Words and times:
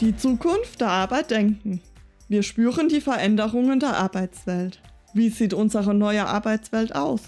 Die 0.00 0.16
Zukunft 0.16 0.80
der 0.80 0.88
Arbeit 0.88 1.30
denken. 1.30 1.80
Wir 2.28 2.42
spüren 2.42 2.88
die 2.88 3.00
Veränderungen 3.00 3.78
der 3.78 3.96
Arbeitswelt. 3.96 4.80
Wie 5.14 5.28
sieht 5.28 5.54
unsere 5.54 5.94
neue 5.94 6.26
Arbeitswelt 6.26 6.96
aus? 6.96 7.20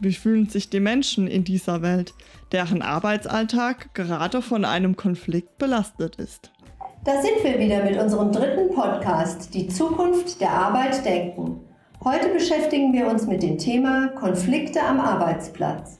Wie 0.00 0.14
fühlen 0.14 0.48
sich 0.48 0.70
die 0.70 0.80
Menschen 0.80 1.26
in 1.26 1.44
dieser 1.44 1.82
Welt, 1.82 2.14
deren 2.52 2.80
Arbeitsalltag 2.80 3.92
gerade 3.94 4.40
von 4.40 4.64
einem 4.64 4.96
Konflikt 4.96 5.58
belastet 5.58 6.16
ist? 6.16 6.50
Da 7.04 7.20
sind 7.20 7.44
wir 7.44 7.58
wieder 7.58 7.84
mit 7.84 7.98
unserem 7.98 8.32
dritten 8.32 8.74
Podcast, 8.74 9.52
Die 9.52 9.68
Zukunft 9.68 10.40
der 10.40 10.52
Arbeit 10.52 11.04
denken. 11.04 11.60
Heute 12.02 12.30
beschäftigen 12.30 12.94
wir 12.94 13.08
uns 13.08 13.26
mit 13.26 13.42
dem 13.42 13.58
Thema 13.58 14.08
Konflikte 14.08 14.82
am 14.82 15.00
Arbeitsplatz. 15.00 15.98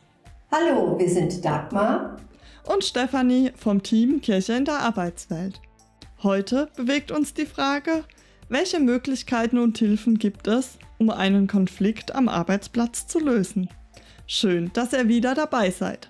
Hallo, 0.51 0.99
wir 0.99 1.11
sind 1.11 1.45
Dagmar 1.45 2.17
und 2.65 2.85
Stefanie 2.85 3.53
vom 3.55 3.83
Team 3.83 4.21
Kirche 4.23 4.55
in 4.55 4.65
der 4.65 4.81
Arbeitswelt. 4.81 5.61
Heute 6.27 6.67
bewegt 6.77 7.13
uns 7.13 7.35
die 7.35 7.47
Frage, 7.47 8.03
welche 8.49 8.81
Möglichkeiten 8.81 9.59
und 9.59 9.79
Hilfen 9.79 10.19
gibt 10.19 10.49
es, 10.49 10.77
um 10.99 11.09
einen 11.09 11.47
Konflikt 11.47 12.17
am 12.17 12.29
Arbeitsplatz 12.29 13.07
zu 13.07 13.21
lösen? 13.21 13.69
Schön, 14.27 14.73
dass 14.73 14.93
ihr 14.93 15.07
wieder 15.07 15.37
dabei 15.37 15.71
seid. 15.71 16.09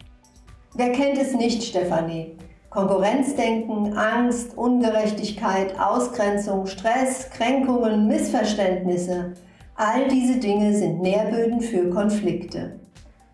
Wer 0.74 0.92
kennt 0.92 1.18
es 1.18 1.34
nicht, 1.34 1.62
Stefanie? 1.62 2.34
Konkurrenzdenken, 2.70 3.92
Angst, 3.92 4.56
Ungerechtigkeit, 4.56 5.78
Ausgrenzung, 5.78 6.64
Stress, 6.64 7.28
Kränkungen, 7.28 8.08
Missverständnisse, 8.08 9.34
all 9.74 10.08
diese 10.08 10.38
Dinge 10.38 10.74
sind 10.74 11.02
Nährböden 11.02 11.60
für 11.60 11.90
Konflikte. 11.90 12.80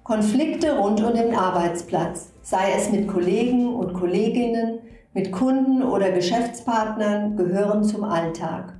Konflikte 0.02 0.76
rund 0.78 1.00
um 1.00 1.14
den 1.14 1.32
Arbeitsplatz, 1.32 2.32
sei 2.42 2.72
es 2.76 2.90
mit 2.90 3.06
Kollegen 3.06 3.72
und 3.72 3.94
Kolleginnen, 3.94 4.80
mit 5.14 5.32
Kunden 5.32 5.82
oder 5.82 6.10
Geschäftspartnern, 6.10 7.36
gehören 7.36 7.84
zum 7.84 8.04
Alltag. 8.04 8.74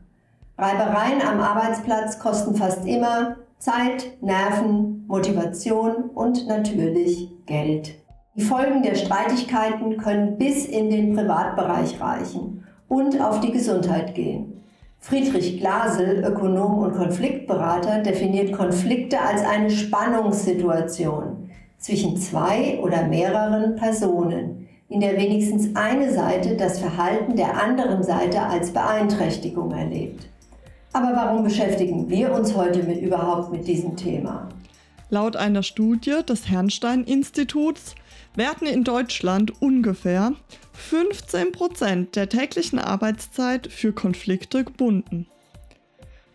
Reibereien 0.59 1.21
am 1.27 1.41
Arbeitsplatz 1.41 2.19
kosten 2.19 2.55
fast 2.55 2.87
immer 2.87 3.37
Zeit, 3.59 4.23
Nerven, 4.23 5.05
Motivation 5.07 6.11
und 6.15 6.47
natürlich 6.47 7.31
Geld. 7.47 7.95
Die 8.35 8.43
Folgen 8.43 8.83
der 8.83 8.95
Streitigkeiten 8.95 9.99
können 9.99 10.39
bis 10.39 10.65
in 10.65 10.91
den 10.91 11.15
Privatbereich 11.15 12.01
reichen 12.01 12.65
und 12.89 13.21
auf 13.21 13.41
die 13.41 13.53
Gesundheit 13.53 14.15
gehen. 14.15 14.63
Friedrich 14.99 15.59
Glasel, 15.59 16.25
Ökonom 16.25 16.79
und 16.79 16.95
Konfliktberater, 16.95 17.99
definiert 18.03 18.53
Konflikte 18.53 19.21
als 19.21 19.45
eine 19.45 19.69
Spannungssituation 19.69 21.51
zwischen 21.79 22.17
zwei 22.17 22.79
oder 22.81 23.07
mehreren 23.09 23.77
Personen, 23.77 24.62
in 24.93 25.01
der 25.01 25.17
wenigstens 25.17 25.75
eine 25.75 26.13
Seite 26.13 26.55
das 26.57 26.79
Verhalten 26.79 27.35
der 27.35 27.61
anderen 27.63 28.03
Seite 28.03 28.43
als 28.43 28.73
Beeinträchtigung 28.73 29.73
erlebt. 29.73 30.29
Aber 30.93 31.13
warum 31.15 31.45
beschäftigen 31.45 32.11
wir 32.11 32.33
uns 32.33 32.55
heute 32.55 32.83
mit, 32.83 33.01
überhaupt 33.01 33.51
mit 33.51 33.67
diesem 33.67 33.97
Thema? 33.97 34.51
Laut 35.09 35.37
einer 35.37 35.63
Studie 35.63 36.21
des 36.29 36.49
Herrnstein-Instituts 36.49 37.95
werden 38.35 38.67
in 38.67 38.85
Deutschland 38.85 39.63
ungefähr 39.63 40.33
15% 40.91 42.13
der 42.13 42.29
täglichen 42.29 42.79
Arbeitszeit 42.79 43.69
für 43.69 43.93
Konflikte 43.93 44.65
gebunden. 44.65 45.27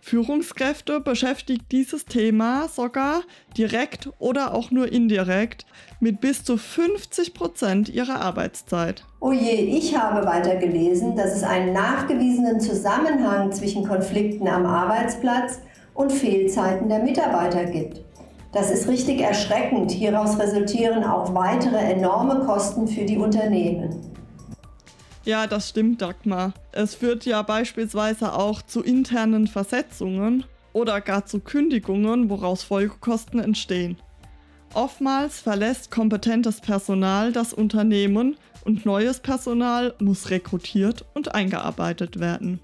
Führungskräfte 0.08 1.02
beschäftigt 1.02 1.66
dieses 1.74 2.06
Thema 2.06 2.70
sogar 2.70 3.24
direkt 3.58 4.10
oder 4.20 4.54
auch 4.54 4.72
nur 4.72 4.90
indirekt 4.90 5.66
mit 6.00 6.22
bis 6.22 6.46
zu 6.46 6.56
50 6.56 7.34
Prozent 7.34 7.90
ihrer 7.90 8.22
Arbeitszeit. 8.22 9.04
Oh 9.20 9.34
je, 9.34 9.52
ich 9.52 9.98
habe 9.98 10.26
weiter 10.26 10.56
gelesen, 10.56 11.18
dass 11.18 11.36
es 11.36 11.44
einen 11.44 11.74
nachgewiesenen 11.74 12.62
Zusammenhang 12.62 13.52
zwischen 13.52 13.86
Konflikten 13.86 14.48
am 14.48 14.66
Arbeitsplatz 14.66 15.60
und 15.94 16.14
Fehlzeiten 16.14 16.88
der 16.88 17.00
Mitarbeiter 17.00 17.66
gibt. 17.66 18.02
Das 18.54 18.72
ist 18.72 18.88
richtig 18.88 19.20
erschreckend. 19.20 19.92
Hieraus 19.92 20.40
resultieren 20.40 21.04
auch 21.04 21.36
weitere 21.36 21.80
enorme 21.80 22.46
Kosten 22.46 22.88
für 22.88 23.04
die 23.04 23.17
Unternehmen. 23.17 24.17
Ja, 25.27 25.45
das 25.45 25.67
stimmt, 25.67 26.02
Dagmar. 26.02 26.54
Es 26.71 26.95
führt 26.95 27.26
ja 27.26 27.42
beispielsweise 27.42 28.32
auch 28.32 28.61
zu 28.61 28.82
internen 28.82 29.48
Versetzungen 29.48 30.45
oder 30.71 31.02
gar 31.02 31.26
zu 31.26 31.42
Kündigungen, 31.42 32.30
woraus 32.30 32.64
Folgekosten 32.64 33.42
entstehen. 33.42 33.98
Oftmals 34.73 35.42
verlässt 35.42 35.92
kompetentes 35.92 36.61
Personal 36.61 37.33
das 37.33 37.52
Unternehmen 37.52 38.37
und 38.64 38.86
neues 38.86 39.20
Personal 39.20 39.95
muss 39.99 40.30
rekrutiert 40.30 41.04
und 41.14 41.36
eingearbeitet 41.36 42.21
werden. 42.21 42.61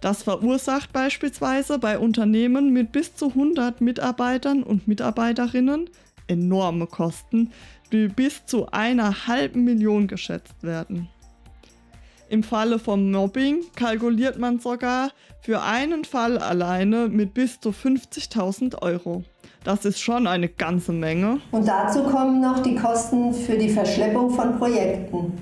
Das 0.00 0.22
verursacht 0.22 0.92
beispielsweise 0.92 1.80
bei 1.80 1.98
Unternehmen 1.98 2.72
mit 2.72 2.92
bis 2.92 3.16
zu 3.16 3.30
100 3.30 3.80
Mitarbeitern 3.80 4.62
und 4.62 4.86
Mitarbeiterinnen 4.86 5.90
enorme 6.28 6.86
Kosten, 6.86 7.50
die 7.90 8.06
bis 8.06 8.46
zu 8.46 8.70
einer 8.70 9.26
halben 9.26 9.64
Million 9.64 10.06
geschätzt 10.06 10.62
werden. 10.62 11.08
Im 12.28 12.42
Falle 12.42 12.80
von 12.80 13.12
Mobbing 13.12 13.62
kalkuliert 13.76 14.38
man 14.38 14.58
sogar 14.58 15.10
für 15.40 15.62
einen 15.62 16.04
Fall 16.04 16.38
alleine 16.38 17.08
mit 17.08 17.34
bis 17.34 17.60
zu 17.60 17.70
50.000 17.70 18.82
Euro. 18.82 19.22
Das 19.62 19.84
ist 19.84 20.00
schon 20.00 20.26
eine 20.26 20.48
ganze 20.48 20.92
Menge. 20.92 21.40
Und 21.52 21.68
dazu 21.68 22.02
kommen 22.02 22.40
noch 22.40 22.60
die 22.60 22.74
Kosten 22.74 23.32
für 23.32 23.56
die 23.56 23.68
Verschleppung 23.68 24.30
von 24.30 24.58
Projekten. 24.58 25.34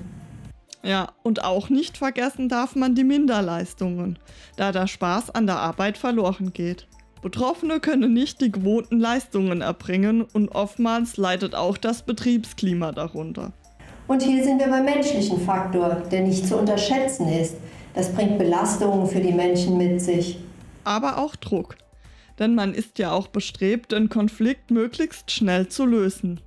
Ja, 0.83 1.09
und 1.23 1.43
auch 1.43 1.69
nicht 1.69 1.97
vergessen 1.97 2.49
darf 2.49 2.75
man 2.75 2.93
die 2.93 3.03
Minderleistungen, 3.03 4.19
da 4.55 4.71
der 4.71 4.85
Spaß 4.85 5.31
an 5.31 5.47
der 5.47 5.57
Arbeit 5.57 5.97
verloren 5.97 6.53
geht. 6.53 6.87
Betroffene 7.23 7.79
können 7.79 8.13
nicht 8.13 8.39
die 8.41 8.51
gewohnten 8.51 8.99
Leistungen 8.99 9.61
erbringen 9.61 10.21
und 10.21 10.49
oftmals 10.49 11.17
leidet 11.17 11.55
auch 11.55 11.79
das 11.79 12.03
Betriebsklima 12.03 12.91
darunter. 12.91 13.53
Und 14.07 14.21
hier 14.21 14.43
sind 14.43 14.59
wir 14.59 14.67
beim 14.67 14.85
menschlichen 14.85 15.39
Faktor, 15.41 16.03
der 16.11 16.21
nicht 16.21 16.47
zu 16.47 16.57
unterschätzen 16.57 17.27
ist. 17.27 17.55
Das 17.93 18.13
bringt 18.13 18.37
Belastungen 18.37 19.07
für 19.07 19.19
die 19.19 19.31
Menschen 19.31 19.77
mit 19.77 20.01
sich. 20.01 20.39
Aber 20.83 21.17
auch 21.17 21.35
Druck. 21.35 21.75
Denn 22.37 22.53
man 22.53 22.73
ist 22.73 22.99
ja 22.99 23.11
auch 23.11 23.27
bestrebt, 23.27 23.93
den 23.93 24.09
Konflikt 24.09 24.69
möglichst 24.69 25.31
schnell 25.31 25.69
zu 25.69 25.85
lösen. 25.85 26.41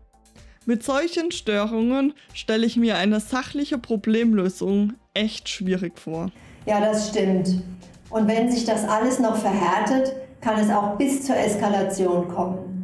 Mit 0.66 0.82
solchen 0.84 1.32
Störungen 1.32 2.12
stelle 2.34 2.66
ich 2.66 2.76
mir 2.76 2.98
eine 2.98 3.20
sachliche 3.20 3.78
Problemlösung 3.78 4.92
echt 5.14 5.48
schwierig 5.48 5.98
vor. 5.98 6.30
Ja, 6.66 6.80
das 6.80 7.08
stimmt. 7.08 7.62
Und 8.10 8.28
wenn 8.28 8.50
sich 8.50 8.66
das 8.66 8.86
alles 8.86 9.19
noch 9.19 9.36
verhärtet, 9.36 10.14
kann 10.40 10.60
es 10.60 10.70
auch 10.70 10.96
bis 10.96 11.25
zur 11.25 11.36
Eskalation 11.36 12.28
kommen. 12.28 12.77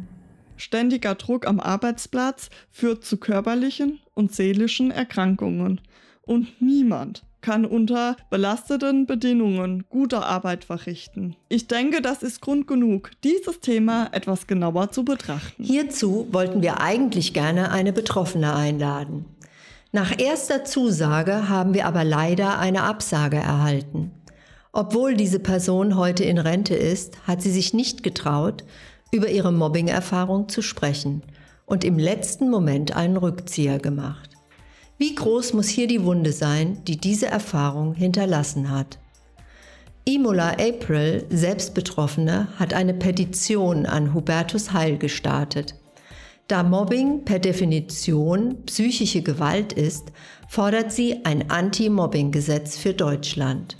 Ständiger 0.57 1.15
Druck 1.15 1.47
am 1.47 1.59
Arbeitsplatz 1.59 2.49
führt 2.71 3.03
zu 3.03 3.17
körperlichen 3.17 3.99
und 4.13 4.33
seelischen 4.33 4.91
Erkrankungen. 4.91 5.81
Und 6.23 6.61
niemand 6.61 7.23
kann 7.41 7.63
unter 7.65 8.17
belasteten 8.31 9.05
Bedingungen 9.05 9.85
gute 9.89 10.23
Arbeit 10.23 10.65
verrichten. 10.65 11.35
Ich 11.47 11.67
denke, 11.67 12.01
das 12.01 12.23
ist 12.23 12.41
Grund 12.41 12.65
genug, 12.65 13.11
dieses 13.23 13.59
Thema 13.59 14.09
etwas 14.13 14.47
genauer 14.47 14.91
zu 14.91 15.05
betrachten. 15.05 15.63
Hierzu 15.63 16.27
wollten 16.31 16.63
wir 16.63 16.81
eigentlich 16.81 17.33
gerne 17.33 17.71
eine 17.71 17.93
Betroffene 17.93 18.55
einladen. 18.55 19.25
Nach 19.91 20.17
erster 20.17 20.65
Zusage 20.65 21.47
haben 21.47 21.75
wir 21.75 21.85
aber 21.85 22.03
leider 22.03 22.57
eine 22.57 22.81
Absage 22.81 23.37
erhalten. 23.37 24.11
Obwohl 24.73 25.13
diese 25.13 25.39
Person 25.39 25.95
heute 25.95 26.23
in 26.23 26.39
Rente 26.39 26.75
ist, 26.75 27.15
hat 27.27 27.41
sie 27.41 27.51
sich 27.51 27.73
nicht 27.73 28.01
getraut, 28.01 28.65
über 29.11 29.29
ihre 29.29 29.51
Mobbing-Erfahrung 29.51 30.49
zu 30.49 30.61
sprechen 30.61 31.23
und 31.65 31.83
im 31.83 31.97
letzten 31.97 32.49
Moment 32.49 32.95
einen 32.95 33.17
Rückzieher 33.17 33.79
gemacht. 33.79 34.31
Wie 34.97 35.13
groß 35.13 35.53
muss 35.53 35.67
hier 35.67 35.87
die 35.87 36.03
Wunde 36.03 36.31
sein, 36.31 36.83
die 36.85 36.97
diese 36.97 37.27
Erfahrung 37.27 37.93
hinterlassen 37.93 38.69
hat? 38.69 38.99
Imola 40.05 40.51
April, 40.51 41.25
selbst 41.29 41.73
Betroffene, 41.73 42.47
hat 42.57 42.73
eine 42.73 42.93
Petition 42.93 43.85
an 43.85 44.13
Hubertus 44.13 44.71
Heil 44.71 44.97
gestartet. 44.97 45.75
Da 46.47 46.61
Mobbing 46.61 47.25
per 47.25 47.39
Definition 47.39 48.63
psychische 48.67 49.23
Gewalt 49.23 49.73
ist, 49.73 50.11
fordert 50.47 50.91
sie 50.91 51.25
ein 51.25 51.49
Anti-Mobbing-Gesetz 51.49 52.77
für 52.77 52.93
Deutschland, 52.93 53.77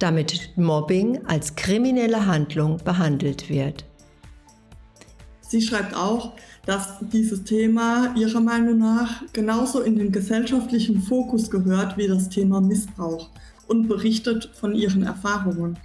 damit 0.00 0.50
Mobbing 0.56 1.24
als 1.26 1.54
kriminelle 1.54 2.26
Handlung 2.26 2.78
behandelt 2.78 3.48
wird. 3.48 3.84
Sie 5.50 5.60
schreibt 5.60 5.96
auch, 5.96 6.34
dass 6.64 7.00
dieses 7.12 7.42
Thema 7.42 8.14
ihrer 8.14 8.40
Meinung 8.40 8.78
nach 8.78 9.24
genauso 9.32 9.80
in 9.80 9.96
den 9.96 10.12
gesellschaftlichen 10.12 11.02
Fokus 11.02 11.50
gehört 11.50 11.98
wie 11.98 12.06
das 12.06 12.28
Thema 12.28 12.60
Missbrauch 12.60 13.30
und 13.66 13.88
berichtet 13.88 14.48
von 14.54 14.76
ihren 14.76 15.02
Erfahrungen. 15.02 15.76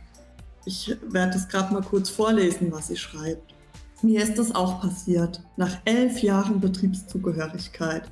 Ich 0.66 0.96
werde 1.10 1.36
es 1.36 1.48
gerade 1.48 1.74
mal 1.74 1.82
kurz 1.82 2.10
vorlesen, 2.10 2.72
was 2.72 2.90
sie 2.90 2.96
schreibt. 2.96 3.56
Mir 4.04 4.22
ist 4.22 4.38
das 4.38 4.54
auch 4.54 4.82
passiert, 4.82 5.42
nach 5.58 5.78
elf 5.86 6.22
Jahren 6.22 6.62
Betriebszugehörigkeit. 6.62 8.04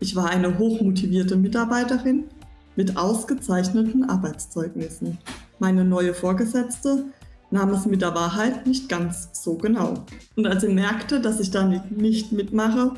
Ich 0.00 0.16
war 0.16 0.30
eine 0.30 0.58
hochmotivierte 0.58 1.36
Mitarbeiterin, 1.36 2.24
mit 2.74 2.96
ausgezeichneten 2.96 4.08
Arbeitszeugnissen. 4.08 5.18
Meine 5.58 5.84
neue 5.84 6.14
Vorgesetzte 6.14 7.04
nahm 7.52 7.70
es 7.70 7.86
mit 7.86 8.02
der 8.02 8.14
Wahrheit 8.14 8.66
nicht 8.66 8.88
ganz 8.88 9.28
so 9.32 9.54
genau. 9.54 10.04
Und 10.36 10.46
als 10.46 10.62
sie 10.62 10.68
merkte, 10.68 11.20
dass 11.20 11.40
ich 11.40 11.50
da 11.50 11.64
nicht 11.64 12.32
mitmache, 12.32 12.92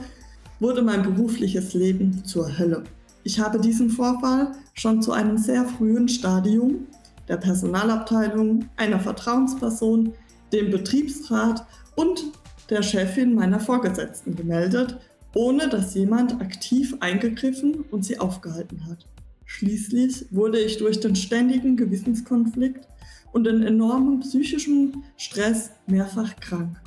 wurde 0.60 0.82
mein 0.82 1.02
berufliches 1.02 1.74
Leben 1.74 2.24
zur 2.24 2.58
Hölle. 2.58 2.84
Ich 3.24 3.40
habe 3.40 3.58
diesen 3.58 3.90
Vorfall 3.90 4.52
schon 4.74 5.02
zu 5.02 5.12
einem 5.12 5.38
sehr 5.38 5.64
frühen 5.64 6.08
Stadium 6.08 6.86
der 7.28 7.38
Personalabteilung, 7.38 8.66
einer 8.76 9.00
Vertrauensperson, 9.00 10.12
dem 10.52 10.70
Betriebsrat 10.70 11.66
und 11.96 12.24
der 12.70 12.82
Chefin 12.82 13.34
meiner 13.34 13.60
Vorgesetzten 13.60 14.36
gemeldet, 14.36 14.98
ohne 15.34 15.68
dass 15.68 15.94
jemand 15.94 16.40
aktiv 16.40 16.94
eingegriffen 17.00 17.84
und 17.90 18.04
sie 18.04 18.20
aufgehalten 18.20 18.86
hat. 18.86 19.06
Schließlich 19.46 20.26
wurde 20.30 20.58
ich 20.60 20.78
durch 20.78 21.00
den 21.00 21.16
ständigen 21.16 21.76
Gewissenskonflikt 21.76 22.86
und 23.34 23.44
den 23.44 23.62
enormen 23.62 24.20
psychischen 24.20 25.04
Stress 25.16 25.70
mehrfach 25.86 26.34
krank. 26.36 26.80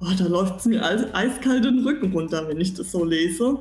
Oh, 0.00 0.12
da 0.16 0.26
läuft 0.26 0.60
es 0.60 0.66
mir 0.66 0.82
eiskalt 0.84 1.64
den 1.64 1.80
Rücken 1.80 2.12
runter, 2.12 2.46
wenn 2.46 2.60
ich 2.60 2.74
das 2.74 2.92
so 2.92 3.04
lese. 3.04 3.58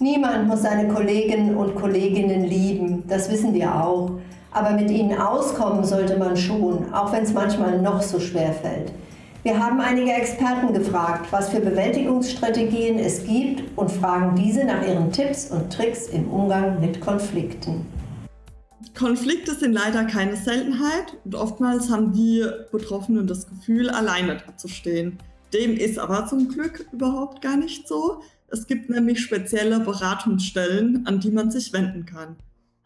Niemand 0.00 0.48
muss 0.48 0.62
seine 0.62 0.92
Kolleginnen 0.92 1.56
und 1.56 1.74
Kolleginnen 1.74 2.44
lieben, 2.44 3.04
das 3.06 3.30
wissen 3.30 3.54
wir 3.54 3.72
auch. 3.74 4.18
Aber 4.50 4.70
mit 4.70 4.90
ihnen 4.90 5.18
auskommen 5.18 5.84
sollte 5.84 6.16
man 6.16 6.36
schon, 6.36 6.92
auch 6.92 7.12
wenn 7.12 7.24
es 7.24 7.32
manchmal 7.32 7.80
noch 7.82 8.00
so 8.00 8.18
schwer 8.18 8.52
fällt. 8.52 8.92
Wir 9.42 9.58
haben 9.58 9.80
einige 9.80 10.12
Experten 10.12 10.72
gefragt, 10.72 11.26
was 11.30 11.50
für 11.50 11.60
Bewältigungsstrategien 11.60 12.98
es 12.98 13.24
gibt 13.24 13.76
und 13.76 13.90
fragen 13.90 14.34
diese 14.36 14.64
nach 14.64 14.86
ihren 14.86 15.12
Tipps 15.12 15.50
und 15.50 15.70
Tricks 15.70 16.06
im 16.06 16.28
Umgang 16.28 16.80
mit 16.80 17.00
Konflikten. 17.00 17.84
Konflikte 18.92 19.54
sind 19.54 19.72
leider 19.72 20.04
keine 20.04 20.36
Seltenheit 20.36 21.16
und 21.24 21.34
oftmals 21.34 21.90
haben 21.90 22.12
die 22.12 22.44
Betroffenen 22.70 23.26
das 23.26 23.46
Gefühl, 23.46 23.88
alleine 23.88 24.42
dazustehen. 24.44 25.18
Dem 25.52 25.76
ist 25.76 25.98
aber 25.98 26.26
zum 26.26 26.48
Glück 26.48 26.86
überhaupt 26.92 27.40
gar 27.40 27.56
nicht 27.56 27.86
so. 27.88 28.22
Es 28.48 28.66
gibt 28.66 28.90
nämlich 28.90 29.20
spezielle 29.20 29.80
Beratungsstellen, 29.80 31.06
an 31.06 31.20
die 31.20 31.30
man 31.30 31.50
sich 31.50 31.72
wenden 31.72 32.04
kann. 32.04 32.36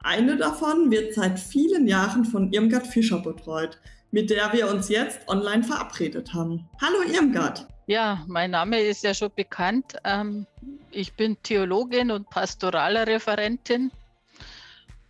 Eine 0.02 0.36
davon 0.36 0.90
wird 0.90 1.14
seit 1.14 1.40
vielen 1.40 1.88
Jahren 1.88 2.24
von 2.24 2.52
Irmgard 2.52 2.86
Fischer 2.86 3.18
betreut, 3.18 3.78
mit 4.10 4.30
der 4.30 4.52
wir 4.52 4.70
uns 4.70 4.88
jetzt 4.88 5.28
online 5.28 5.64
verabredet 5.64 6.32
haben. 6.34 6.68
Hallo 6.80 7.02
Irmgard. 7.12 7.66
Ja, 7.86 8.22
mein 8.26 8.50
Name 8.50 8.80
ist 8.80 9.02
ja 9.02 9.14
schon 9.14 9.30
bekannt. 9.34 9.96
Ähm, 10.04 10.46
ich 10.90 11.14
bin 11.14 11.36
Theologin 11.42 12.10
und 12.10 12.28
Pastoralreferentin 12.28 13.90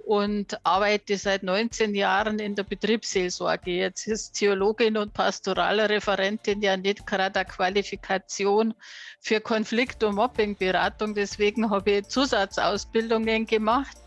und 0.09 0.59
arbeite 0.65 1.19
seit 1.19 1.43
19 1.43 1.95
Jahren 1.95 2.39
in 2.39 2.55
der 2.55 2.63
Betriebsseelsorge. 2.63 3.73
Jetzt 3.73 4.07
ist 4.07 4.33
Theologin 4.33 4.97
und 4.97 5.13
Pastoralreferentin 5.13 6.63
ja 6.63 6.79
nicht 6.79 7.07
gerade 7.07 7.41
eine 7.41 7.47
Qualifikation 7.47 8.73
für 9.21 9.43
Konflikt- 9.43 10.03
und 10.03 10.15
Mobbingberatung. 10.15 11.15
Deswegen 11.15 11.69
habe 11.69 11.91
ich 11.91 12.09
Zusatzausbildungen 12.09 13.45
gemacht. 13.45 13.99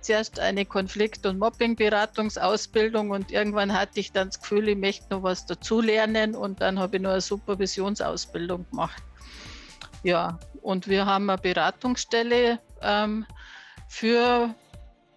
Zuerst 0.00 0.38
eine 0.38 0.64
Konflikt- 0.64 1.26
und 1.26 1.40
Mobbingberatungsausbildung 1.40 3.10
und 3.10 3.32
irgendwann 3.32 3.72
hatte 3.72 3.98
ich 3.98 4.12
dann 4.12 4.28
das 4.28 4.40
Gefühl, 4.40 4.68
ich 4.68 4.78
möchte 4.78 5.06
noch 5.10 5.24
was 5.24 5.44
dazulernen 5.44 6.36
und 6.36 6.60
dann 6.60 6.78
habe 6.78 6.98
ich 6.98 7.02
noch 7.02 7.10
eine 7.10 7.20
Supervisionsausbildung 7.20 8.64
gemacht. 8.70 9.02
Ja, 10.04 10.38
und 10.62 10.86
wir 10.86 11.04
haben 11.04 11.28
eine 11.28 11.42
Beratungsstelle 11.42 12.60
ähm, 12.80 13.26
für 13.88 14.54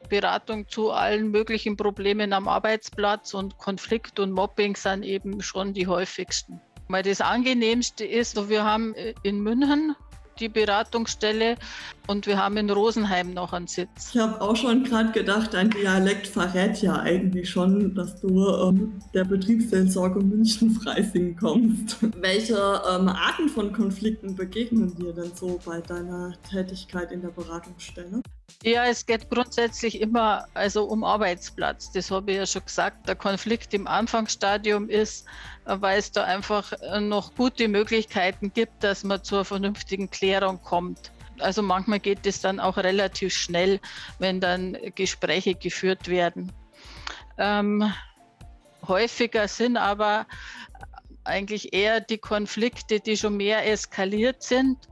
Beratung 0.09 0.67
zu 0.67 0.91
allen 0.91 1.31
möglichen 1.31 1.77
Problemen 1.77 2.33
am 2.33 2.47
Arbeitsplatz 2.47 3.33
und 3.33 3.57
Konflikt 3.57 4.19
und 4.19 4.31
Mobbing 4.31 4.75
sind 4.75 5.03
eben 5.03 5.41
schon 5.41 5.73
die 5.73 5.87
häufigsten. 5.87 6.59
Weil 6.87 7.03
das 7.03 7.21
Angenehmste 7.21 8.03
ist, 8.03 8.49
wir 8.49 8.63
haben 8.63 8.95
in 9.23 9.41
München 9.41 9.95
die 10.39 10.49
Beratungsstelle 10.49 11.55
und 12.07 12.25
wir 12.25 12.37
haben 12.37 12.57
in 12.57 12.69
Rosenheim 12.69 13.33
noch 13.33 13.53
einen 13.53 13.67
Sitz. 13.67 14.11
Ich 14.13 14.19
habe 14.19 14.41
auch 14.41 14.55
schon 14.55 14.83
gerade 14.83 15.11
gedacht, 15.11 15.53
dein 15.53 15.69
Dialekt 15.69 16.27
verrät 16.27 16.81
ja 16.81 16.99
eigentlich 16.99 17.49
schon, 17.49 17.93
dass 17.93 18.19
du 18.21 18.47
ähm, 18.49 18.99
der 19.13 19.25
Betriebsseelsorge 19.25 20.19
München-Freising 20.21 21.35
kommst. 21.35 21.97
Welche 22.21 22.55
ähm, 22.55 23.09
Arten 23.09 23.49
von 23.49 23.73
Konflikten 23.73 24.35
begegnen 24.35 24.95
dir 24.95 25.13
denn 25.13 25.31
so 25.35 25.59
bei 25.65 25.81
deiner 25.81 26.33
Tätigkeit 26.49 27.11
in 27.11 27.21
der 27.21 27.29
Beratungsstelle? 27.29 28.21
Ja, 28.63 28.85
es 28.85 29.05
geht 29.05 29.29
grundsätzlich 29.29 30.01
immer 30.01 30.45
also 30.53 30.85
um 30.85 31.03
Arbeitsplatz. 31.03 31.91
Das 31.91 32.11
habe 32.11 32.31
ich 32.31 32.37
ja 32.37 32.45
schon 32.45 32.65
gesagt. 32.65 33.07
Der 33.07 33.15
Konflikt 33.15 33.73
im 33.73 33.87
Anfangsstadium 33.87 34.89
ist, 34.89 35.25
weil 35.65 35.99
es 35.99 36.11
da 36.11 36.23
einfach 36.23 36.73
noch 36.99 37.35
gute 37.35 37.67
Möglichkeiten 37.67 38.51
gibt, 38.53 38.83
dass 38.83 39.03
man 39.03 39.23
zur 39.23 39.45
vernünftigen 39.45 40.09
Klärung 40.09 40.61
kommt. 40.61 41.11
Also 41.39 41.61
manchmal 41.61 41.99
geht 41.99 42.25
es 42.25 42.41
dann 42.41 42.59
auch 42.59 42.77
relativ 42.77 43.33
schnell, 43.33 43.79
wenn 44.19 44.41
dann 44.41 44.77
Gespräche 44.95 45.55
geführt 45.55 46.07
werden. 46.09 46.51
Ähm, 47.37 47.93
häufiger 48.87 49.47
sind 49.47 49.77
aber 49.77 50.27
eigentlich 51.23 51.73
eher 51.73 52.01
die 52.01 52.17
Konflikte, 52.17 52.99
die 52.99 53.15
schon 53.15 53.37
mehr 53.37 53.65
eskaliert 53.71 54.43
sind 54.43 54.88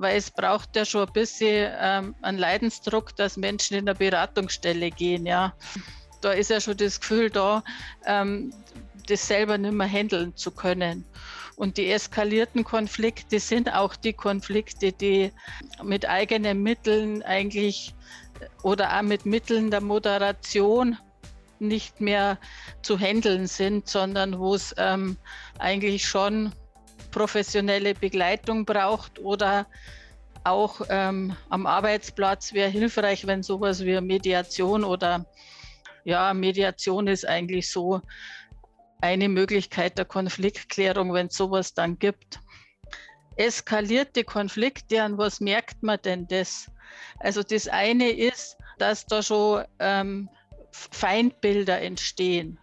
weil 0.00 0.16
es 0.16 0.30
braucht 0.30 0.74
ja 0.76 0.84
schon 0.86 1.06
ein 1.06 1.12
bisschen 1.12 1.70
ähm, 1.78 2.14
einen 2.22 2.38
Leidensdruck, 2.38 3.14
dass 3.16 3.36
Menschen 3.36 3.76
in 3.76 3.86
eine 3.86 3.94
Beratungsstelle 3.94 4.90
gehen. 4.90 5.26
Ja. 5.26 5.52
Da 6.22 6.32
ist 6.32 6.50
ja 6.50 6.60
schon 6.60 6.78
das 6.78 7.00
Gefühl 7.00 7.28
da, 7.28 7.62
ähm, 8.06 8.52
das 9.06 9.26
selber 9.26 9.58
nicht 9.58 9.74
mehr 9.74 9.86
handeln 9.86 10.34
zu 10.36 10.52
können. 10.52 11.04
Und 11.56 11.76
die 11.76 11.90
eskalierten 11.90 12.64
Konflikte 12.64 13.38
sind 13.40 13.74
auch 13.74 13.94
die 13.94 14.14
Konflikte, 14.14 14.92
die 14.92 15.32
mit 15.82 16.08
eigenen 16.08 16.62
Mitteln 16.62 17.22
eigentlich 17.22 17.94
oder 18.62 18.96
auch 18.96 19.02
mit 19.02 19.26
Mitteln 19.26 19.70
der 19.70 19.82
Moderation 19.82 20.96
nicht 21.58 22.00
mehr 22.00 22.38
zu 22.80 22.98
handeln 22.98 23.46
sind, 23.46 23.86
sondern 23.86 24.38
wo 24.38 24.54
es 24.54 24.74
ähm, 24.78 25.18
eigentlich 25.58 26.06
schon 26.08 26.52
professionelle 27.10 27.94
Begleitung 27.94 28.64
braucht 28.64 29.18
oder 29.18 29.66
auch 30.44 30.80
ähm, 30.88 31.36
am 31.48 31.66
Arbeitsplatz 31.66 32.52
wäre 32.52 32.70
hilfreich, 32.70 33.26
wenn 33.26 33.42
sowas 33.42 33.84
wie 33.84 34.00
Mediation 34.00 34.84
oder 34.84 35.26
ja, 36.04 36.32
Mediation 36.32 37.06
ist 37.08 37.26
eigentlich 37.26 37.70
so 37.70 38.00
eine 39.00 39.28
Möglichkeit 39.28 39.98
der 39.98 40.04
Konfliktklärung, 40.04 41.12
wenn 41.12 41.26
es 41.26 41.36
sowas 41.36 41.74
dann 41.74 41.98
gibt. 41.98 42.40
Eskalierte 43.36 44.24
Konflikte, 44.24 45.02
an 45.02 45.18
was 45.18 45.40
merkt 45.40 45.82
man 45.82 45.98
denn 46.02 46.26
das? 46.26 46.70
Also 47.18 47.42
das 47.42 47.68
eine 47.68 48.10
ist, 48.10 48.56
dass 48.78 49.06
da 49.06 49.22
schon 49.22 49.64
ähm, 49.78 50.28
Feindbilder 50.72 51.80
entstehen. 51.80 52.58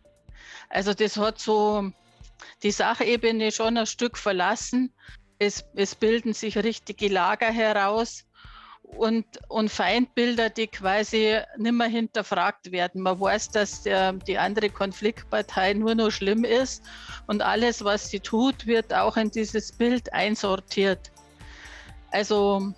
Also 0.70 0.94
das 0.94 1.18
hat 1.18 1.40
so 1.40 1.92
die 2.64 2.72
Sachebene 2.72 3.52
schon 3.52 3.78
ein 3.78 3.86
Stück 3.86 4.18
verlassen. 4.18 4.94
Es, 5.40 5.66
es 5.76 5.96
bilden 5.96 6.34
sich 6.34 6.58
richtige 6.58 7.10
Lager 7.10 7.52
heraus 7.52 8.26
und, 8.82 9.26
und 9.50 9.70
Feindbilder, 9.70 10.50
die 10.50 10.68
quasi 10.68 11.40
nicht 11.58 11.74
mehr 11.74 11.88
hinterfragt 11.88 12.72
werden. 12.72 13.02
Man 13.02 13.20
weiß, 13.20 13.50
dass 13.52 13.84
der, 13.84 14.14
die 14.14 14.38
andere 14.38 14.70
Konfliktpartei 14.70 15.74
nur 15.74 15.94
noch 15.94 16.10
schlimm 16.10 16.44
ist 16.44 16.84
und 17.28 17.42
alles, 17.42 17.84
was 17.84 18.10
sie 18.10 18.20
tut, 18.20 18.66
wird 18.66 18.94
auch 18.94 19.18
in 19.18 19.30
dieses 19.30 19.72
Bild 19.72 20.12
einsortiert. 20.14 21.12
Also 22.12 22.74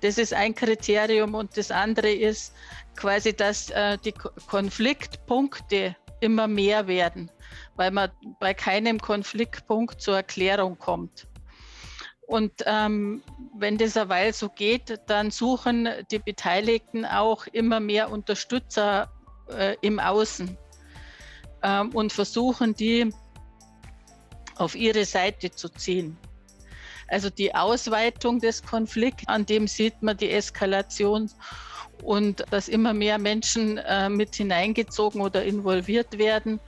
das 0.00 0.18
ist 0.18 0.34
ein 0.34 0.54
Kriterium 0.54 1.34
und 1.34 1.56
das 1.56 1.70
andere 1.70 2.10
ist 2.10 2.52
quasi, 2.96 3.32
dass 3.32 3.70
äh, 3.70 3.96
die 3.98 4.12
Konfliktpunkte 4.12 5.96
immer 6.20 6.48
mehr 6.48 6.86
werden 6.86 7.30
weil 7.78 7.92
man 7.92 8.10
bei 8.40 8.52
keinem 8.52 9.00
Konfliktpunkt 9.00 10.02
zur 10.02 10.16
Erklärung 10.16 10.76
kommt. 10.78 11.28
Und 12.26 12.52
ähm, 12.66 13.22
wenn 13.56 13.78
das 13.78 13.96
eine 13.96 14.10
Weile 14.10 14.32
so 14.34 14.50
geht, 14.50 15.00
dann 15.06 15.30
suchen 15.30 15.88
die 16.10 16.18
Beteiligten 16.18 17.06
auch 17.06 17.46
immer 17.46 17.80
mehr 17.80 18.10
Unterstützer 18.10 19.10
äh, 19.48 19.76
im 19.80 19.98
Außen 19.98 20.58
ähm, 21.62 21.90
und 21.94 22.12
versuchen, 22.12 22.74
die 22.74 23.10
auf 24.56 24.74
ihre 24.74 25.04
Seite 25.04 25.52
zu 25.52 25.68
ziehen. 25.68 26.18
Also 27.06 27.30
die 27.30 27.54
Ausweitung 27.54 28.40
des 28.40 28.62
Konflikts, 28.62 29.26
an 29.28 29.46
dem 29.46 29.66
sieht 29.68 30.02
man 30.02 30.16
die 30.16 30.30
Eskalation 30.30 31.30
und 32.02 32.44
dass 32.50 32.68
immer 32.68 32.94
mehr 32.94 33.18
Menschen 33.18 33.78
äh, 33.78 34.08
mit 34.08 34.34
hineingezogen 34.34 35.20
oder 35.20 35.44
involviert 35.44 36.18
werden 36.18 36.60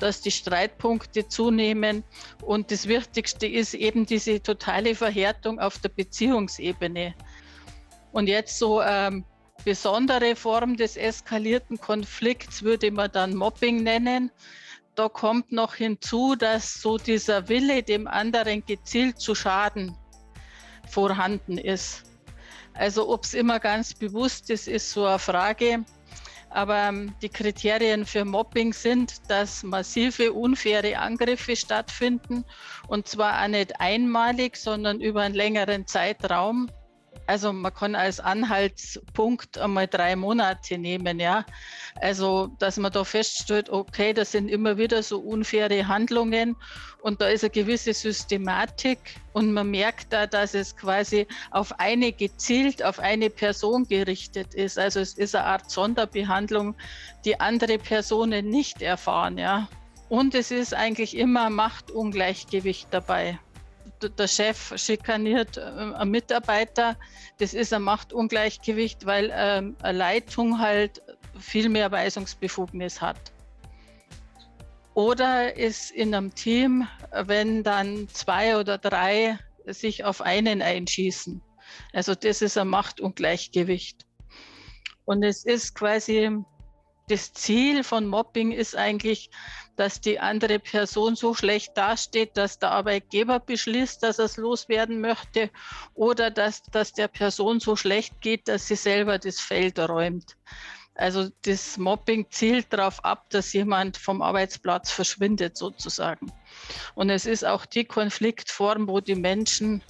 dass 0.00 0.20
die 0.20 0.30
Streitpunkte 0.30 1.28
zunehmen. 1.28 2.02
Und 2.42 2.70
das 2.70 2.88
Wichtigste 2.88 3.46
ist 3.46 3.74
eben 3.74 4.06
diese 4.06 4.42
totale 4.42 4.94
Verhärtung 4.94 5.60
auf 5.60 5.78
der 5.78 5.90
Beziehungsebene. 5.90 7.14
Und 8.12 8.26
jetzt 8.26 8.58
so 8.58 8.82
ähm, 8.82 9.24
besondere 9.64 10.34
Form 10.34 10.76
des 10.76 10.96
eskalierten 10.96 11.78
Konflikts 11.78 12.62
würde 12.62 12.90
man 12.90 13.12
dann 13.12 13.36
Mobbing 13.36 13.82
nennen. 13.82 14.32
Da 14.96 15.08
kommt 15.08 15.52
noch 15.52 15.74
hinzu, 15.76 16.34
dass 16.34 16.80
so 16.80 16.98
dieser 16.98 17.48
Wille, 17.48 17.82
dem 17.82 18.08
anderen 18.08 18.64
gezielt 18.64 19.20
zu 19.20 19.34
schaden, 19.34 19.96
vorhanden 20.88 21.58
ist. 21.58 22.09
Also 22.74 23.08
ob 23.08 23.24
es 23.24 23.34
immer 23.34 23.60
ganz 23.60 23.94
bewusst 23.94 24.50
ist, 24.50 24.68
ist 24.68 24.90
so 24.90 25.06
eine 25.06 25.18
Frage. 25.18 25.84
Aber 26.50 26.76
ähm, 26.88 27.14
die 27.22 27.28
Kriterien 27.28 28.04
für 28.04 28.24
Mobbing 28.24 28.72
sind, 28.72 29.30
dass 29.30 29.62
massive, 29.62 30.32
unfaire 30.32 30.98
Angriffe 30.98 31.54
stattfinden 31.54 32.44
und 32.88 33.06
zwar 33.06 33.42
auch 33.42 33.48
nicht 33.48 33.80
einmalig, 33.80 34.56
sondern 34.56 35.00
über 35.00 35.22
einen 35.22 35.34
längeren 35.34 35.86
Zeitraum. 35.86 36.68
Also 37.30 37.52
man 37.52 37.72
kann 37.72 37.94
als 37.94 38.18
Anhaltspunkt 38.18 39.56
einmal 39.56 39.86
drei 39.86 40.16
Monate 40.16 40.76
nehmen, 40.76 41.20
ja. 41.20 41.46
Also 42.00 42.48
dass 42.58 42.76
man 42.76 42.90
da 42.90 43.04
feststellt, 43.04 43.70
okay, 43.70 44.12
das 44.12 44.32
sind 44.32 44.48
immer 44.48 44.78
wieder 44.78 45.00
so 45.04 45.20
unfaire 45.20 45.86
Handlungen 45.86 46.56
und 47.02 47.20
da 47.20 47.28
ist 47.28 47.44
eine 47.44 47.50
gewisse 47.50 47.94
Systematik 47.94 48.98
und 49.32 49.52
man 49.52 49.70
merkt 49.70 50.12
da, 50.12 50.26
dass 50.26 50.54
es 50.54 50.74
quasi 50.76 51.28
auf 51.52 51.78
eine 51.78 52.10
gezielt, 52.10 52.82
auf 52.82 52.98
eine 52.98 53.30
Person 53.30 53.86
gerichtet 53.86 54.54
ist. 54.54 54.76
Also 54.76 54.98
es 54.98 55.14
ist 55.14 55.36
eine 55.36 55.44
Art 55.44 55.70
Sonderbehandlung, 55.70 56.74
die 57.24 57.38
andere 57.38 57.78
Personen 57.78 58.48
nicht 58.48 58.82
erfahren, 58.82 59.38
ja. 59.38 59.68
Und 60.08 60.34
es 60.34 60.50
ist 60.50 60.74
eigentlich 60.74 61.16
immer 61.16 61.48
Machtungleichgewicht 61.48 62.88
dabei 62.90 63.38
der 64.02 64.28
Chef 64.28 64.72
schikaniert 64.76 65.56
äh, 65.56 65.60
einen 65.60 66.10
Mitarbeiter, 66.10 66.96
das 67.38 67.54
ist 67.54 67.72
ein 67.72 67.82
Machtungleichgewicht, 67.82 69.06
weil 69.06 69.30
ähm, 69.32 69.76
eine 69.82 69.98
Leitung 69.98 70.58
halt 70.58 71.02
viel 71.38 71.68
mehr 71.68 71.90
Weisungsbefugnis 71.90 73.00
hat. 73.00 73.32
Oder 74.94 75.56
ist 75.56 75.92
in 75.92 76.14
einem 76.14 76.34
Team, 76.34 76.86
wenn 77.12 77.62
dann 77.62 78.08
zwei 78.08 78.58
oder 78.58 78.76
drei 78.76 79.38
sich 79.66 80.04
auf 80.04 80.20
einen 80.20 80.62
einschießen. 80.62 81.40
Also 81.92 82.14
das 82.14 82.42
ist 82.42 82.58
ein 82.58 82.68
Machtungleichgewicht. 82.68 84.06
Und 85.04 85.22
es 85.22 85.44
ist 85.44 85.74
quasi 85.74 86.30
das 87.10 87.32
Ziel 87.32 87.82
von 87.82 88.06
Mobbing 88.06 88.52
ist 88.52 88.76
eigentlich, 88.76 89.30
dass 89.76 90.00
die 90.00 90.20
andere 90.20 90.58
Person 90.58 91.16
so 91.16 91.34
schlecht 91.34 91.76
dasteht, 91.76 92.36
dass 92.36 92.58
der 92.58 92.70
Arbeitgeber 92.70 93.40
beschließt, 93.40 94.02
dass 94.02 94.18
er 94.18 94.26
es 94.26 94.36
loswerden 94.36 95.00
möchte 95.00 95.50
oder 95.94 96.30
dass, 96.30 96.62
dass 96.64 96.92
der 96.92 97.08
Person 97.08 97.60
so 97.60 97.76
schlecht 97.76 98.20
geht, 98.20 98.46
dass 98.46 98.68
sie 98.68 98.76
selber 98.76 99.18
das 99.18 99.40
Feld 99.40 99.78
räumt. 99.78 100.36
Also 100.94 101.30
das 101.42 101.78
Mobbing 101.78 102.26
zielt 102.30 102.72
darauf 102.72 103.04
ab, 103.04 103.30
dass 103.30 103.52
jemand 103.54 103.96
vom 103.96 104.20
Arbeitsplatz 104.22 104.90
verschwindet 104.90 105.56
sozusagen. 105.56 106.30
Und 106.94 107.10
es 107.10 107.26
ist 107.26 107.44
auch 107.44 107.64
die 107.64 107.84
Konfliktform, 107.84 108.86
wo 108.86 109.00
die 109.00 109.14
Menschen 109.14 109.82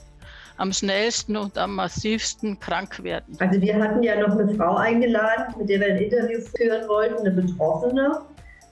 am 0.61 0.73
schnellsten 0.73 1.37
und 1.37 1.57
am 1.57 1.75
massivsten 1.75 2.61
krank 2.61 3.03
werden. 3.03 3.35
Also 3.41 3.61
wir 3.61 3.75
hatten 3.77 4.03
ja 4.03 4.21
noch 4.21 4.39
eine 4.39 4.55
Frau 4.55 4.77
eingeladen, 4.77 5.55
mit 5.59 5.71
der 5.71 5.81
wir 5.81 5.95
ein 5.95 5.97
Interview 5.97 6.41
führen 6.55 6.87
wollten, 6.87 7.27
eine 7.27 7.31
Betroffene. 7.31 8.21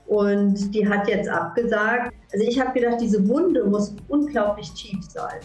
Und 0.06 0.74
die 0.74 0.86
hat 0.86 1.08
jetzt 1.08 1.28
abgesagt. 1.28 2.12
Also 2.32 2.46
ich 2.46 2.60
habe 2.60 2.78
gedacht, 2.78 3.00
diese 3.00 3.26
Wunde 3.26 3.64
muss 3.64 3.94
unglaublich 4.08 4.70
tief 4.72 5.02
sein. 5.04 5.40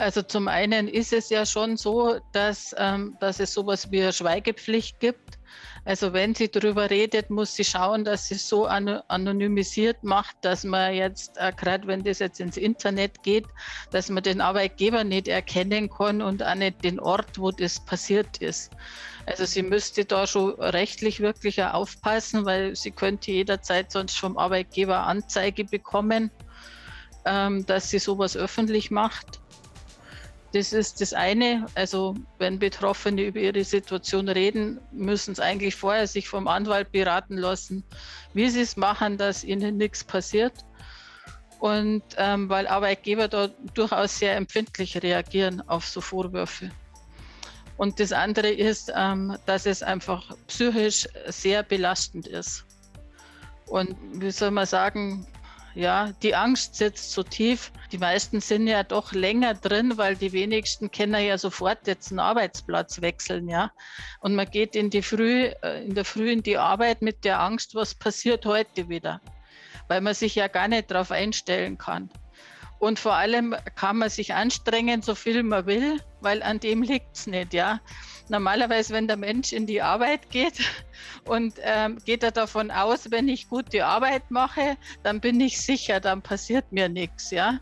Also 0.00 0.22
zum 0.22 0.48
einen 0.48 0.88
ist 0.88 1.12
es 1.12 1.28
ja 1.28 1.44
schon 1.44 1.76
so, 1.76 2.20
dass, 2.32 2.74
ähm, 2.78 3.18
dass 3.20 3.38
es 3.38 3.52
sowas 3.52 3.90
wie 3.90 4.00
eine 4.00 4.14
Schweigepflicht 4.14 4.98
gibt. 4.98 5.38
Also 5.84 6.14
wenn 6.14 6.34
sie 6.34 6.50
darüber 6.50 6.88
redet, 6.88 7.28
muss 7.28 7.54
sie 7.54 7.64
schauen, 7.64 8.06
dass 8.06 8.28
sie 8.28 8.36
es 8.36 8.48
so 8.48 8.64
anonymisiert 8.64 10.02
macht, 10.02 10.36
dass 10.40 10.64
man 10.64 10.94
jetzt, 10.94 11.36
äh, 11.36 11.52
gerade 11.54 11.86
wenn 11.86 12.02
das 12.02 12.18
jetzt 12.18 12.40
ins 12.40 12.56
Internet 12.56 13.22
geht, 13.22 13.44
dass 13.90 14.08
man 14.08 14.22
den 14.22 14.40
Arbeitgeber 14.40 15.04
nicht 15.04 15.28
erkennen 15.28 15.90
kann 15.90 16.22
und 16.22 16.42
auch 16.42 16.54
nicht 16.54 16.82
den 16.82 16.98
Ort, 16.98 17.38
wo 17.38 17.50
das 17.50 17.84
passiert 17.84 18.38
ist. 18.38 18.72
Also 19.26 19.44
sie 19.44 19.62
müsste 19.62 20.06
da 20.06 20.26
schon 20.26 20.54
rechtlich 20.54 21.20
wirklich 21.20 21.62
aufpassen, 21.62 22.46
weil 22.46 22.74
sie 22.74 22.90
könnte 22.90 23.32
jederzeit 23.32 23.92
sonst 23.92 24.18
vom 24.18 24.38
Arbeitgeber 24.38 25.00
Anzeige 25.00 25.66
bekommen, 25.66 26.30
ähm, 27.26 27.66
dass 27.66 27.90
sie 27.90 27.98
sowas 27.98 28.34
öffentlich 28.34 28.90
macht. 28.90 29.40
Das 30.52 30.72
ist 30.72 31.00
das 31.00 31.12
eine. 31.12 31.66
Also 31.74 32.14
wenn 32.38 32.58
Betroffene 32.58 33.22
über 33.22 33.40
ihre 33.40 33.64
Situation 33.64 34.28
reden, 34.28 34.80
müssen 34.90 35.34
sie 35.34 35.42
eigentlich 35.42 35.76
vorher 35.76 36.06
sich 36.06 36.28
vom 36.28 36.48
Anwalt 36.48 36.90
beraten 36.90 37.36
lassen, 37.36 37.84
wie 38.34 38.48
sie 38.50 38.62
es 38.62 38.76
machen, 38.76 39.16
dass 39.16 39.44
ihnen 39.44 39.76
nichts 39.76 40.02
passiert. 40.02 40.54
Und 41.60 42.02
ähm, 42.16 42.48
weil 42.48 42.66
Arbeitgeber 42.66 43.28
da 43.28 43.48
durchaus 43.74 44.18
sehr 44.18 44.34
empfindlich 44.36 45.00
reagieren 45.02 45.60
auf 45.68 45.86
so 45.86 46.00
Vorwürfe. 46.00 46.70
Und 47.76 48.00
das 48.00 48.12
andere 48.12 48.50
ist, 48.50 48.92
ähm, 48.94 49.36
dass 49.46 49.66
es 49.66 49.82
einfach 49.82 50.36
psychisch 50.48 51.06
sehr 51.28 51.62
belastend 51.62 52.26
ist. 52.26 52.64
Und 53.66 53.96
wie 54.12 54.30
soll 54.30 54.50
man 54.50 54.66
sagen, 54.66 55.26
ja, 55.74 56.10
die 56.22 56.34
Angst 56.34 56.74
sitzt 56.74 57.12
so 57.12 57.22
tief. 57.22 57.72
Die 57.92 57.98
meisten 57.98 58.40
sind 58.40 58.66
ja 58.66 58.82
doch 58.82 59.12
länger 59.12 59.54
drin, 59.54 59.96
weil 59.96 60.16
die 60.16 60.32
wenigsten 60.32 60.90
können 60.90 61.24
ja 61.24 61.38
sofort 61.38 61.86
jetzt 61.86 62.10
einen 62.10 62.20
Arbeitsplatz 62.20 63.00
wechseln, 63.00 63.48
ja. 63.48 63.70
Und 64.20 64.34
man 64.34 64.50
geht 64.50 64.74
in 64.74 64.90
die 64.90 65.02
Früh, 65.02 65.46
äh, 65.62 65.84
in 65.84 65.94
der 65.94 66.04
Früh 66.04 66.30
in 66.30 66.42
die 66.42 66.58
Arbeit 66.58 67.02
mit 67.02 67.24
der 67.24 67.40
Angst, 67.40 67.74
was 67.74 67.94
passiert 67.94 68.46
heute 68.46 68.88
wieder, 68.88 69.20
weil 69.88 70.00
man 70.00 70.14
sich 70.14 70.34
ja 70.34 70.48
gar 70.48 70.68
nicht 70.68 70.90
darauf 70.90 71.10
einstellen 71.10 71.78
kann. 71.78 72.10
Und 72.78 72.98
vor 72.98 73.14
allem 73.14 73.54
kann 73.76 73.98
man 73.98 74.08
sich 74.08 74.34
anstrengen, 74.34 75.02
so 75.02 75.14
viel 75.14 75.42
man 75.42 75.66
will, 75.66 76.00
weil 76.20 76.42
an 76.42 76.60
dem 76.60 76.82
liegt 76.82 77.16
es 77.16 77.26
nicht, 77.26 77.52
ja 77.52 77.80
normalerweise, 78.30 78.94
wenn 78.94 79.06
der 79.06 79.16
Mensch 79.16 79.52
in 79.52 79.66
die 79.66 79.82
Arbeit 79.82 80.30
geht 80.30 80.54
und 81.24 81.54
ähm, 81.62 81.98
geht 82.04 82.22
er 82.22 82.30
davon 82.30 82.70
aus, 82.70 83.10
wenn 83.10 83.28
ich 83.28 83.48
gute 83.48 83.84
Arbeit 83.84 84.30
mache, 84.30 84.76
dann 85.02 85.20
bin 85.20 85.40
ich 85.40 85.60
sicher, 85.60 86.00
dann 86.00 86.22
passiert 86.22 86.72
mir 86.72 86.88
nichts, 86.88 87.30
ja. 87.30 87.60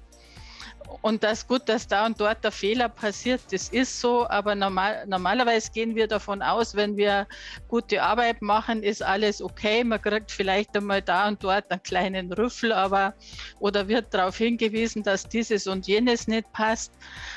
Und 1.02 1.22
das 1.22 1.46
gut, 1.46 1.68
dass 1.68 1.86
da 1.86 2.06
und 2.06 2.18
dort 2.18 2.42
der 2.42 2.50
Fehler 2.50 2.88
passiert, 2.88 3.42
das 3.52 3.68
ist 3.68 4.00
so, 4.00 4.26
aber 4.28 4.54
normal, 4.54 5.04
normalerweise 5.06 5.70
gehen 5.70 5.94
wir 5.94 6.08
davon 6.08 6.40
aus, 6.40 6.74
wenn 6.74 6.96
wir 6.96 7.26
gute 7.68 8.02
Arbeit 8.02 8.40
machen, 8.40 8.82
ist 8.82 9.02
alles 9.02 9.42
okay. 9.42 9.84
Man 9.84 10.00
kriegt 10.00 10.32
vielleicht 10.32 10.74
einmal 10.76 11.02
da 11.02 11.28
und 11.28 11.44
dort 11.44 11.70
einen 11.70 11.82
kleinen 11.82 12.32
Rüffel, 12.32 12.72
aber 12.72 13.14
oder 13.58 13.86
wird 13.88 14.14
darauf 14.14 14.38
hingewiesen, 14.38 15.02
dass 15.02 15.28
dieses 15.28 15.66
und 15.66 15.86
jenes 15.86 16.26
nicht 16.26 16.50
passt. 16.52 16.92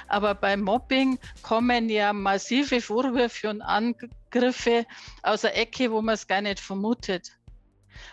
Aber 0.08 0.34
beim 0.34 0.62
Mobbing 0.62 1.20
kommen 1.42 1.90
ja 1.90 2.14
massive 2.14 2.80
Vorwürfe 2.80 3.50
und 3.50 3.62
Angriffe 3.62 4.86
aus 5.24 5.42
der 5.42 5.58
Ecke, 5.58 5.92
wo 5.92 6.02
man 6.02 6.16
es 6.16 6.26
gar 6.26 6.42
nicht 6.42 6.62
vermutet 6.62 7.32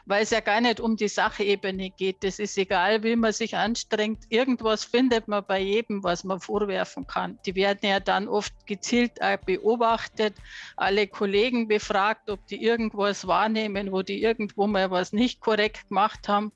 weil 0.06 0.22
es 0.22 0.30
ja 0.30 0.40
gar 0.40 0.60
nicht 0.60 0.80
um 0.80 0.96
die 0.96 1.08
Sachebene 1.08 1.90
geht. 1.90 2.22
Das 2.22 2.38
ist 2.38 2.56
egal, 2.58 3.02
wie 3.02 3.16
man 3.16 3.32
sich 3.32 3.56
anstrengt. 3.56 4.24
Irgendwas 4.28 4.84
findet 4.84 5.28
man 5.28 5.44
bei 5.46 5.60
jedem, 5.60 6.02
was 6.02 6.24
man 6.24 6.40
vorwerfen 6.40 7.06
kann. 7.06 7.38
Die 7.46 7.54
werden 7.54 7.88
ja 7.88 8.00
dann 8.00 8.28
oft 8.28 8.66
gezielt 8.66 9.12
beobachtet, 9.46 10.34
alle 10.76 11.06
Kollegen 11.06 11.68
befragt, 11.68 12.30
ob 12.30 12.46
die 12.46 12.62
irgendwas 12.62 13.26
wahrnehmen, 13.26 13.92
wo 13.92 14.02
die 14.02 14.22
irgendwo 14.22 14.66
mal 14.66 14.90
was 14.90 15.12
nicht 15.12 15.40
korrekt 15.40 15.88
gemacht 15.88 16.28
haben. 16.28 16.52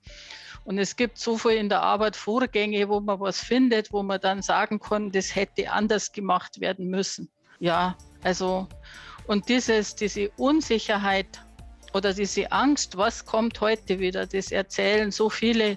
Und 0.64 0.78
es 0.78 0.94
gibt 0.94 1.18
so 1.18 1.38
viel 1.38 1.52
in 1.52 1.68
der 1.68 1.82
Arbeit 1.82 2.14
Vorgänge, 2.14 2.88
wo 2.88 3.00
man 3.00 3.18
was 3.18 3.40
findet, 3.40 3.92
wo 3.92 4.02
man 4.02 4.20
dann 4.20 4.42
sagen 4.42 4.78
kann, 4.78 5.10
das 5.10 5.34
hätte 5.34 5.72
anders 5.72 6.12
gemacht 6.12 6.60
werden 6.60 6.88
müssen. 6.88 7.28
Ja, 7.58 7.96
also, 8.22 8.68
und 9.26 9.48
dieses, 9.48 9.96
diese 9.96 10.30
Unsicherheit 10.36 11.44
oder 11.94 12.12
diese 12.12 12.50
Angst, 12.52 12.96
was 12.96 13.24
kommt 13.24 13.60
heute 13.60 13.98
wieder, 13.98 14.26
das 14.26 14.50
erzählen 14.52 15.10
so 15.10 15.30
viele, 15.30 15.76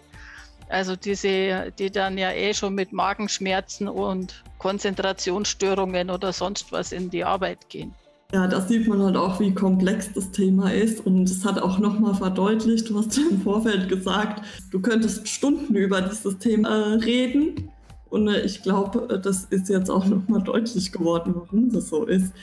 also 0.70 0.96
diese, 0.96 1.72
die 1.78 1.92
dann 1.92 2.18
ja 2.18 2.32
eh 2.32 2.54
schon 2.54 2.76
mit 2.76 2.92
Magenschmerzen 2.94 3.88
und 3.88 4.44
Konzentrationsstörungen 4.58 6.10
oder 6.10 6.34
sonst 6.34 6.72
was 6.72 6.92
in 6.92 7.10
die 7.10 7.24
Arbeit 7.24 7.70
gehen. 7.70 7.94
Ja, 8.34 8.48
da 8.48 8.60
sieht 8.60 8.88
man 8.88 9.02
halt 9.02 9.16
auch, 9.16 9.40
wie 9.40 9.54
komplex 9.54 10.12
das 10.14 10.32
Thema 10.32 10.74
ist. 10.74 11.06
Und 11.06 11.30
es 11.30 11.46
hat 11.46 11.60
auch 11.60 11.78
nochmal 11.78 12.16
verdeutlicht, 12.16 12.90
du 12.90 12.98
hast 12.98 13.18
im 13.18 13.42
Vorfeld 13.42 13.88
gesagt, 13.88 14.44
du 14.72 14.82
könntest 14.82 15.28
Stunden 15.28 15.76
über 15.76 16.02
dieses 16.02 16.38
Thema 16.40 16.96
reden. 16.96 17.70
Und 18.10 18.28
äh, 18.28 18.42
ich 18.42 18.64
glaube, 18.64 19.14
äh, 19.14 19.20
das 19.20 19.46
ist 19.46 19.70
jetzt 19.70 19.90
auch 19.90 20.06
nochmal 20.06 20.42
deutlich 20.42 20.92
geworden, 20.92 21.36
warum 21.36 21.72
das 21.72 21.90
so 21.90 22.06
ist. 22.06 22.34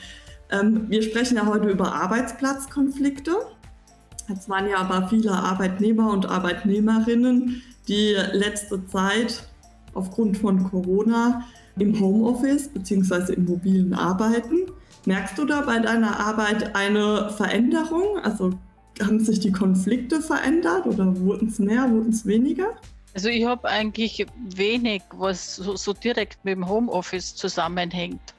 Ähm, 0.49 0.89
wir 0.89 1.01
sprechen 1.01 1.35
ja 1.35 1.45
heute 1.45 1.67
über 1.67 1.93
Arbeitsplatzkonflikte. 1.93 3.31
Jetzt 4.29 4.47
waren 4.49 4.69
ja 4.69 4.77
aber 4.77 5.07
viele 5.09 5.31
Arbeitnehmer 5.31 6.11
und 6.11 6.25
Arbeitnehmerinnen, 6.25 7.61
die 7.87 8.15
letzte 8.31 8.85
Zeit 8.87 9.47
aufgrund 9.93 10.37
von 10.37 10.69
Corona 10.69 11.43
im 11.77 11.99
Homeoffice 11.99 12.69
bzw. 12.69 13.33
im 13.33 13.45
mobilen 13.45 13.93
Arbeiten. 13.93 14.71
Merkst 15.05 15.37
du 15.37 15.45
da 15.45 15.61
bei 15.61 15.79
deiner 15.79 16.19
Arbeit 16.19 16.75
eine 16.75 17.29
Veränderung? 17.29 18.19
Also 18.23 18.51
haben 19.01 19.19
sich 19.19 19.39
die 19.39 19.51
Konflikte 19.51 20.21
verändert 20.21 20.85
oder 20.85 21.19
wurden 21.19 21.49
es 21.49 21.59
mehr, 21.59 21.89
wurden 21.91 22.11
es 22.11 22.25
weniger? 22.25 22.67
Also 23.13 23.29
ich 23.29 23.45
habe 23.45 23.67
eigentlich 23.67 24.25
wenig, 24.55 25.03
was 25.11 25.57
so, 25.57 25.75
so, 25.75 25.93
direkt 25.93 26.43
mit 26.45 26.55
dem 26.55 26.67
Homeoffice 26.67 27.35
zusammenhängt. 27.35 28.33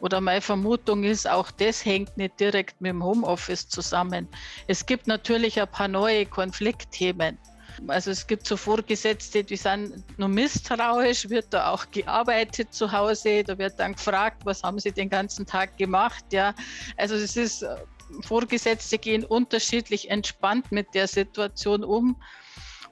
Oder 0.00 0.20
meine 0.20 0.40
Vermutung 0.40 1.04
ist, 1.04 1.28
auch 1.28 1.50
das 1.50 1.84
hängt 1.84 2.16
nicht 2.16 2.40
direkt 2.40 2.80
mit 2.80 2.90
dem 2.90 3.04
Homeoffice 3.04 3.68
zusammen. 3.68 4.28
Es 4.66 4.86
gibt 4.86 5.06
natürlich 5.06 5.60
ein 5.60 5.70
paar 5.70 5.88
neue 5.88 6.26
Konfliktthemen. 6.26 7.38
Also 7.86 8.10
es 8.10 8.26
gibt 8.26 8.46
so 8.46 8.56
Vorgesetzte, 8.56 9.44
die 9.44 9.56
sind 9.56 10.04
nur 10.18 10.28
misstrauisch, 10.28 11.28
wird 11.28 11.46
da 11.50 11.70
auch 11.70 11.90
gearbeitet 11.90 12.74
zu 12.74 12.90
Hause, 12.90 13.44
da 13.44 13.56
wird 13.58 13.78
dann 13.78 13.92
gefragt, 13.92 14.42
was 14.44 14.62
haben 14.62 14.78
sie 14.78 14.92
den 14.92 15.08
ganzen 15.08 15.46
Tag 15.46 15.76
gemacht, 15.76 16.24
ja. 16.32 16.54
Also 16.96 17.14
es 17.14 17.36
ist, 17.36 17.62
äh, 17.62 17.76
Vorgesetzte 18.22 18.98
gehen 18.98 19.24
unterschiedlich 19.24 20.10
entspannt 20.10 20.72
mit 20.72 20.88
der 20.94 21.06
Situation 21.06 21.84
um. 21.84 22.20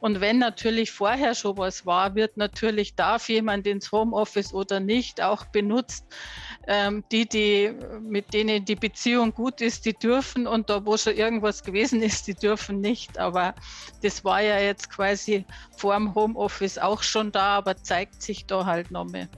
Und 0.01 0.21
wenn 0.21 0.39
natürlich 0.39 0.93
vorher 0.93 1.35
schon 1.35 1.59
was 1.59 1.85
war, 1.85 2.15
wird 2.15 2.37
natürlich, 2.37 2.95
darf 2.95 3.29
jemand 3.29 3.67
ins 3.67 3.91
Homeoffice 3.91 4.55
oder 4.55 4.79
nicht, 4.79 5.21
auch 5.21 5.45
benutzt. 5.47 6.05
Ähm, 6.71 7.03
die, 7.11 7.27
die, 7.27 7.73
mit 8.03 8.35
denen 8.35 8.63
die 8.63 8.75
Beziehung 8.75 9.33
gut 9.33 9.63
ist, 9.63 9.87
die 9.87 9.95
dürfen 9.95 10.47
und 10.47 10.69
da, 10.69 10.85
wo 10.85 10.99
schon 10.99 11.15
irgendwas 11.15 11.63
gewesen 11.63 12.03
ist, 12.03 12.27
die 12.27 12.35
dürfen 12.35 12.83
nicht. 12.83 13.19
Aber 13.19 13.55
das 14.03 14.23
war 14.23 14.43
ja 14.43 14.59
jetzt 14.59 14.91
quasi 14.91 15.47
vor 15.79 15.95
dem 15.95 16.15
Homeoffice 16.15 16.77
auch 16.77 17.03
schon 17.03 17.33
da, 17.33 17.57
aber 17.57 17.77
zeigt 17.79 18.23
sich 18.23 18.45
da 18.45 18.67
halt 18.67 18.91
noch 18.91 19.07
mehr. 19.07 19.29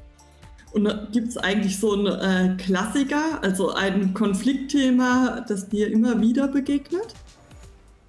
Und 0.73 0.89
gibt 1.13 1.29
es 1.29 1.37
eigentlich 1.37 1.79
so 1.79 1.93
einen 1.93 2.57
äh, 2.59 2.63
Klassiker, 2.63 3.41
also 3.43 3.75
ein 3.75 4.13
Konfliktthema, 4.13 5.45
das 5.49 5.69
dir 5.69 5.89
immer 5.91 6.21
wieder 6.21 6.49
begegnet? 6.49 7.15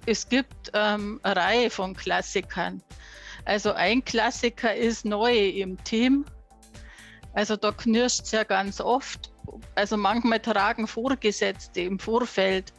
Es 0.04 0.28
gibt 0.28 0.72
ähm, 0.74 1.20
eine 1.22 1.36
Reihe 1.36 1.70
von 1.70 1.94
Klassikern. 1.94 2.82
Also 3.44 3.72
ein 3.72 4.04
Klassiker 4.04 4.74
ist 4.74 5.04
Neue 5.04 5.48
im 5.50 5.82
Team. 5.84 6.24
Also 7.32 7.56
da 7.56 7.72
knirscht 7.72 8.24
es 8.24 8.32
ja 8.32 8.44
ganz 8.44 8.80
oft. 8.80 9.32
Also 9.74 9.96
manchmal 9.96 10.40
tragen 10.40 10.86
Vorgesetzte 10.86 11.80
im 11.80 11.98
Vorfeld 11.98 12.72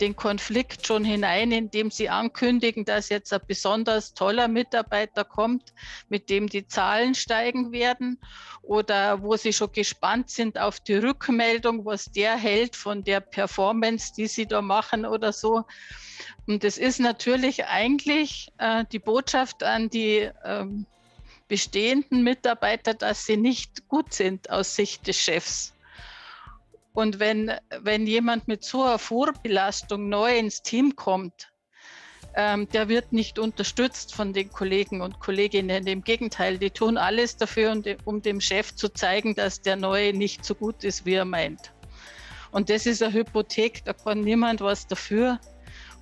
den 0.00 0.16
Konflikt 0.16 0.86
schon 0.86 1.04
hinein, 1.04 1.52
indem 1.52 1.90
sie 1.90 2.08
ankündigen, 2.08 2.84
dass 2.84 3.08
jetzt 3.08 3.32
ein 3.32 3.40
besonders 3.46 4.14
toller 4.14 4.48
Mitarbeiter 4.48 5.24
kommt, 5.24 5.72
mit 6.08 6.28
dem 6.28 6.48
die 6.48 6.66
Zahlen 6.66 7.14
steigen 7.14 7.70
werden 7.70 8.18
oder 8.62 9.22
wo 9.22 9.36
sie 9.36 9.52
schon 9.52 9.70
gespannt 9.70 10.28
sind 10.30 10.58
auf 10.58 10.80
die 10.80 10.96
Rückmeldung, 10.96 11.84
was 11.84 12.10
der 12.10 12.36
hält 12.36 12.74
von 12.74 13.04
der 13.04 13.20
Performance, 13.20 14.12
die 14.16 14.26
sie 14.26 14.46
da 14.46 14.60
machen 14.60 15.06
oder 15.06 15.32
so. 15.32 15.64
Und 16.46 16.64
das 16.64 16.78
ist 16.78 16.98
natürlich 16.98 17.66
eigentlich 17.66 18.48
äh, 18.58 18.84
die 18.90 18.98
Botschaft 18.98 19.62
an 19.62 19.88
die 19.88 20.28
ähm, 20.44 20.86
bestehenden 21.52 22.22
Mitarbeiter, 22.22 22.94
dass 22.94 23.26
sie 23.26 23.36
nicht 23.36 23.86
gut 23.86 24.14
sind 24.14 24.48
aus 24.48 24.74
Sicht 24.74 25.06
des 25.06 25.18
Chefs. 25.18 25.74
Und 26.94 27.20
wenn, 27.20 27.52
wenn 27.82 28.06
jemand 28.06 28.48
mit 28.48 28.64
so 28.64 28.84
einer 28.84 28.98
Vorbelastung 28.98 30.08
neu 30.08 30.34
ins 30.34 30.62
Team 30.62 30.96
kommt, 30.96 31.52
ähm, 32.36 32.70
der 32.70 32.88
wird 32.88 33.12
nicht 33.12 33.38
unterstützt 33.38 34.14
von 34.14 34.32
den 34.32 34.48
Kollegen 34.48 35.02
und 35.02 35.20
Kolleginnen. 35.20 35.86
Im 35.86 36.02
Gegenteil, 36.02 36.56
die 36.56 36.70
tun 36.70 36.96
alles 36.96 37.36
dafür, 37.36 37.72
um, 37.72 37.84
um 38.06 38.22
dem 38.22 38.40
Chef 38.40 38.74
zu 38.74 38.88
zeigen, 38.88 39.34
dass 39.34 39.60
der 39.60 39.76
Neue 39.76 40.14
nicht 40.14 40.46
so 40.46 40.54
gut 40.54 40.84
ist, 40.84 41.04
wie 41.04 41.16
er 41.16 41.26
meint. 41.26 41.74
Und 42.50 42.70
das 42.70 42.86
ist 42.86 43.02
eine 43.02 43.12
Hypothek, 43.12 43.84
da 43.84 43.92
kann 43.92 44.22
niemand 44.22 44.62
was 44.62 44.86
dafür. 44.86 45.38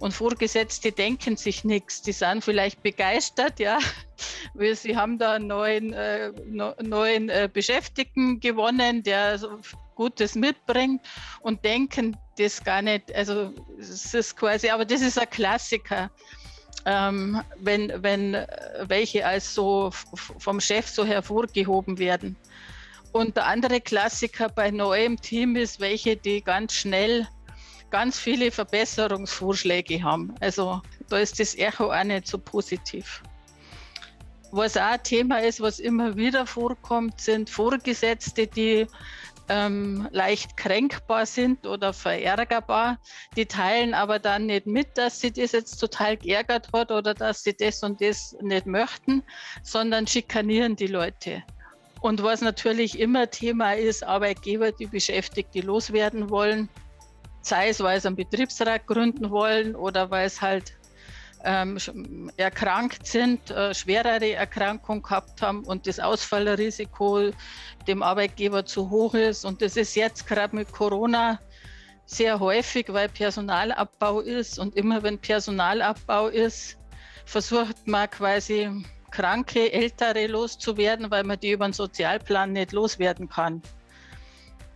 Und 0.00 0.12
Vorgesetzte 0.12 0.92
denken 0.92 1.36
sich 1.36 1.62
nichts. 1.62 2.00
Die 2.00 2.12
sind 2.12 2.42
vielleicht 2.42 2.82
begeistert, 2.82 3.60
ja, 3.60 3.78
weil 4.54 4.74
sie 4.74 4.96
haben 4.96 5.18
da 5.18 5.34
einen 5.34 5.46
neuen, 5.46 5.92
äh, 5.92 6.32
neuen 6.82 7.28
äh, 7.28 7.50
Beschäftigten 7.52 8.40
gewonnen, 8.40 9.02
der 9.02 9.38
so 9.38 9.60
Gutes 9.94 10.34
mitbringt 10.34 11.02
und 11.42 11.62
denken 11.62 12.16
das 12.38 12.64
gar 12.64 12.80
nicht. 12.80 13.14
Also 13.14 13.52
es 13.78 14.14
ist 14.14 14.36
quasi, 14.38 14.70
aber 14.70 14.86
das 14.86 15.02
ist 15.02 15.18
ein 15.18 15.28
Klassiker. 15.28 16.10
Ähm, 16.86 17.42
wenn, 17.58 17.92
wenn 18.02 18.32
welche 18.84 19.26
als 19.26 19.54
so 19.54 19.90
vom 19.90 20.60
Chef 20.60 20.88
so 20.88 21.04
hervorgehoben 21.04 21.98
werden. 21.98 22.36
Und 23.12 23.36
der 23.36 23.46
andere 23.46 23.82
Klassiker 23.82 24.48
bei 24.48 24.70
neuem 24.70 25.20
Team 25.20 25.56
ist, 25.56 25.80
welche, 25.80 26.16
die 26.16 26.42
ganz 26.42 26.72
schnell 26.72 27.28
ganz 27.90 28.18
viele 28.18 28.50
Verbesserungsvorschläge 28.50 30.02
haben. 30.02 30.34
Also 30.40 30.80
da 31.08 31.18
ist 31.18 31.40
das 31.40 31.56
Echo 31.56 31.92
auch 31.92 32.04
nicht 32.04 32.26
so 32.26 32.38
positiv. 32.38 33.22
Was 34.52 34.76
auch 34.76 34.82
ein 34.82 35.02
Thema 35.02 35.38
ist, 35.38 35.60
was 35.60 35.78
immer 35.78 36.16
wieder 36.16 36.44
vorkommt, 36.46 37.20
sind 37.20 37.48
Vorgesetzte, 37.48 38.46
die 38.46 38.86
ähm, 39.48 40.08
leicht 40.12 40.56
kränkbar 40.56 41.26
sind 41.26 41.66
oder 41.66 41.92
verärgerbar. 41.92 42.98
Die 43.36 43.46
teilen 43.46 43.94
aber 43.94 44.18
dann 44.18 44.46
nicht 44.46 44.66
mit, 44.66 44.96
dass 44.96 45.20
sie 45.20 45.32
das 45.32 45.52
jetzt 45.52 45.76
total 45.78 46.16
geärgert 46.16 46.68
hat 46.72 46.90
oder 46.90 47.14
dass 47.14 47.42
sie 47.42 47.54
das 47.54 47.82
und 47.82 48.00
das 48.00 48.36
nicht 48.40 48.66
möchten, 48.66 49.22
sondern 49.62 50.06
schikanieren 50.06 50.76
die 50.76 50.86
Leute. 50.86 51.42
Und 52.00 52.22
was 52.22 52.40
natürlich 52.40 52.98
immer 52.98 53.30
Thema 53.30 53.72
ist, 53.72 54.04
Arbeitgeber, 54.04 54.72
die 54.72 54.86
Beschäftigte 54.86 55.60
loswerden 55.60 56.30
wollen, 56.30 56.68
sei 57.42 57.68
es, 57.70 57.80
weil 57.80 58.00
sie 58.00 58.08
einen 58.08 58.16
Betriebsrat 58.16 58.86
gründen 58.86 59.30
wollen 59.30 59.74
oder 59.74 60.10
weil 60.10 60.26
es 60.26 60.40
halt 60.40 60.74
ähm, 61.44 61.78
erkrankt 62.36 63.06
sind, 63.06 63.50
äh, 63.50 63.74
schwerere 63.74 64.32
Erkrankung 64.32 65.02
gehabt 65.02 65.40
haben 65.40 65.64
und 65.64 65.86
das 65.86 65.98
Ausfallrisiko 65.98 67.30
dem 67.86 68.02
Arbeitgeber 68.02 68.64
zu 68.64 68.90
hoch 68.90 69.14
ist. 69.14 69.44
Und 69.44 69.62
das 69.62 69.76
ist 69.76 69.94
jetzt 69.94 70.26
gerade 70.26 70.54
mit 70.54 70.70
Corona 70.70 71.40
sehr 72.06 72.40
häufig, 72.40 72.86
weil 72.88 73.08
Personalabbau 73.08 74.20
ist. 74.20 74.58
Und 74.58 74.76
immer 74.76 75.02
wenn 75.02 75.18
Personalabbau 75.18 76.28
ist, 76.28 76.76
versucht 77.24 77.86
man 77.86 78.10
quasi 78.10 78.84
kranke 79.10 79.72
Ältere 79.72 80.26
loszuwerden, 80.26 81.10
weil 81.10 81.24
man 81.24 81.38
die 81.40 81.52
über 81.52 81.66
den 81.66 81.72
Sozialplan 81.72 82.52
nicht 82.52 82.72
loswerden 82.72 83.28
kann. 83.28 83.62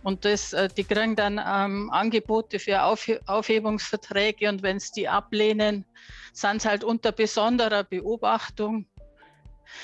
Und 0.05 0.23
das, 0.23 0.53
äh, 0.53 0.69
die 0.69 0.83
kriegen 0.83 1.15
dann 1.15 1.41
ähm, 1.43 1.89
Angebote 1.89 2.59
für 2.59 2.83
Aufhe 2.83 3.19
Aufhebungsverträge 3.25 4.47
und 4.47 4.61
wenn 4.61 4.79
sie 4.79 4.91
die 4.97 5.09
ablehnen, 5.09 5.83
sind 6.31 6.61
sie 6.61 6.69
halt 6.69 6.83
unter 6.83 7.11
besonderer 7.11 7.83
Beobachtung. 7.83 8.85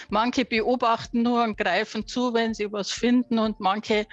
Manche 0.09 0.45
beobachten 0.45 1.23
nur 1.23 1.43
und 1.43 1.57
greifen 1.57 2.05
zu, 2.05 2.35
wenn 2.35 2.53
sie 2.53 2.71
was 2.71 2.91
finden 2.91 3.39
und 3.39 3.59
manche 3.59 4.05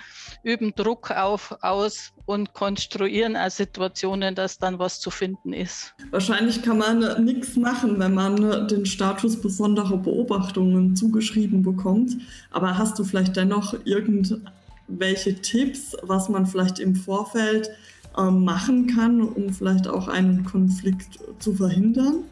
üben 0.42 0.74
Druck 0.74 1.10
auf, 1.10 1.54
aus 1.60 2.14
und 2.24 2.54
konstruieren 2.54 3.36
auch 3.36 3.50
Situationen, 3.50 4.34
dass 4.34 4.58
dann 4.58 4.78
was 4.78 5.00
zu 5.00 5.10
finden 5.10 5.52
ist. 5.52 5.94
Wahrscheinlich 6.10 6.62
kann 6.62 6.78
man 6.78 7.22
nichts 7.22 7.54
machen, 7.56 7.98
wenn 7.98 8.14
man 8.14 8.66
den 8.66 8.86
Status 8.86 9.38
besonderer 9.38 9.98
Beobachtungen 9.98 10.96
zugeschrieben 10.96 11.62
bekommt. 11.62 12.16
Aber 12.50 12.78
hast 12.78 12.98
du 12.98 13.04
vielleicht 13.04 13.36
dennoch 13.36 13.74
irgendein 13.84 14.48
welche 14.88 15.35
Tipps, 15.37 15.96
was 16.03 16.29
man 16.29 16.46
vielleicht 16.46 16.79
im 16.79 16.96
Vorfeld 16.96 17.70
ähm, 18.16 18.44
machen 18.44 18.87
kann, 18.88 19.22
um 19.22 19.53
vielleicht 19.53 19.87
auch 19.87 20.09
einen 20.09 20.44
Konflikt 20.44 21.18
zu 21.38 21.55
verhindern? 21.55 22.24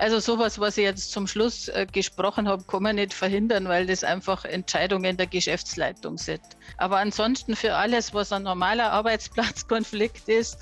Also 0.00 0.18
sowas, 0.18 0.58
was 0.58 0.78
ich 0.78 0.84
jetzt 0.84 1.12
zum 1.12 1.26
Schluss 1.26 1.68
äh, 1.68 1.84
gesprochen 1.84 2.48
habe, 2.48 2.64
kann 2.64 2.82
man 2.82 2.96
nicht 2.96 3.12
verhindern, 3.12 3.68
weil 3.68 3.84
das 3.84 4.02
einfach 4.02 4.46
Entscheidungen 4.46 5.18
der 5.18 5.26
Geschäftsleitung 5.26 6.16
sind. 6.16 6.40
Aber 6.78 6.96
ansonsten 6.96 7.54
für 7.54 7.74
alles, 7.74 8.14
was 8.14 8.32
ein 8.32 8.44
normaler 8.44 8.92
Arbeitsplatzkonflikt 8.92 10.26
ist, 10.26 10.58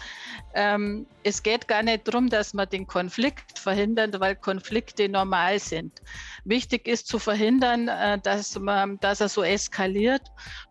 ähm, 0.54 1.06
es 1.22 1.44
geht 1.44 1.68
gar 1.68 1.84
nicht 1.84 2.08
darum, 2.08 2.28
dass 2.28 2.52
man 2.52 2.68
den 2.68 2.88
Konflikt 2.88 3.60
verhindert, 3.60 4.18
weil 4.18 4.34
Konflikte 4.34 5.08
normal 5.08 5.60
sind. 5.60 6.02
Wichtig 6.44 6.88
ist 6.88 7.06
zu 7.06 7.20
verhindern, 7.20 7.86
äh, 7.86 8.18
dass, 8.18 8.58
man, 8.58 8.98
dass 8.98 9.20
er 9.20 9.28
so 9.28 9.44
eskaliert, 9.44 10.22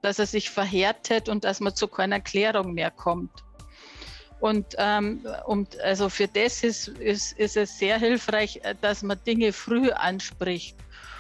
dass 0.02 0.20
er 0.20 0.26
sich 0.26 0.50
verhärtet 0.50 1.30
und 1.30 1.46
dass 1.46 1.62
man 1.62 1.74
zu 1.74 1.88
keiner 1.88 2.20
Klärung 2.20 2.74
mehr 2.74 2.92
kommt. 2.92 3.47
Und, 4.40 4.76
ähm, 4.78 5.26
und 5.46 5.80
also 5.82 6.10
für 6.10 6.28
das 6.28 6.64
ist, 6.64 6.90
ist, 6.90 7.34
ist 7.34 7.58
es 7.58 7.78
sehr 7.80 7.98
hilfreich, 7.98 8.60
äh, 8.64 8.76
dass 8.82 9.02
man 9.02 9.20
Dinge 9.26 9.52
früh 9.52 9.90
anspricht 9.92 10.78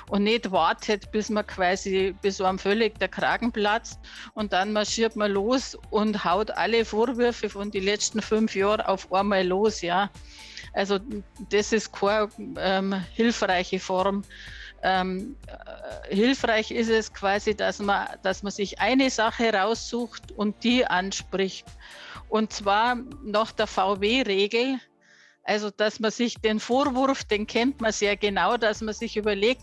und 0.09 0.23
nicht 0.23 0.51
wartet, 0.51 1.11
bis 1.11 1.29
man 1.29 1.45
quasi, 1.45 2.15
bis 2.21 2.39
einem 2.39 2.59
völlig 2.59 2.97
der 2.99 3.07
Kragen 3.07 3.51
platzt 3.51 3.99
und 4.35 4.53
dann 4.53 4.71
marschiert 4.71 5.15
man 5.15 5.31
los 5.31 5.77
und 5.89 6.23
haut 6.23 6.51
alle 6.51 6.85
Vorwürfe 6.85 7.49
von 7.49 7.71
den 7.71 7.83
letzten 7.83 8.21
fünf 8.21 8.55
Jahren 8.55 8.81
auf 8.81 9.11
einmal 9.11 9.45
los, 9.45 9.81
ja. 9.81 10.09
Also 10.73 10.99
das 11.49 11.73
ist 11.73 11.91
keine 11.91 12.29
ähm, 12.59 12.93
hilfreiche 13.13 13.79
Form, 13.79 14.23
ähm, 14.83 15.35
äh, 15.47 16.15
hilfreich 16.15 16.71
ist 16.71 16.89
es 16.89 17.11
quasi, 17.11 17.55
dass 17.55 17.79
man, 17.79 18.07
dass 18.21 18.43
man 18.43 18.51
sich 18.51 18.79
eine 18.79 19.09
Sache 19.09 19.51
raussucht 19.51 20.31
und 20.31 20.63
die 20.63 20.85
anspricht. 20.85 21.65
Und 22.29 22.53
zwar 22.53 22.95
nach 23.23 23.51
der 23.51 23.67
VW-Regel, 23.67 24.79
also, 25.43 25.69
dass 25.69 26.01
man 26.01 26.11
sich 26.11 26.35
den 26.41 26.59
Vorwurf, 26.59 27.23
den 27.23 27.47
kennt 27.47 27.79
man 27.79 27.93
sehr 27.93 28.17
genau, 28.17 28.57
dass 28.57 28.81
man 28.81 28.93
sich 28.93 29.15
überlegt, 29.15 29.61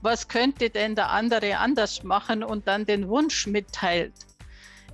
was 0.00 0.28
könnte 0.28 0.70
denn 0.70 0.94
der 0.94 1.10
andere 1.10 1.58
anders 1.58 2.02
machen 2.04 2.42
und 2.42 2.66
dann 2.66 2.86
den 2.86 3.08
Wunsch 3.08 3.46
mitteilt 3.46 4.14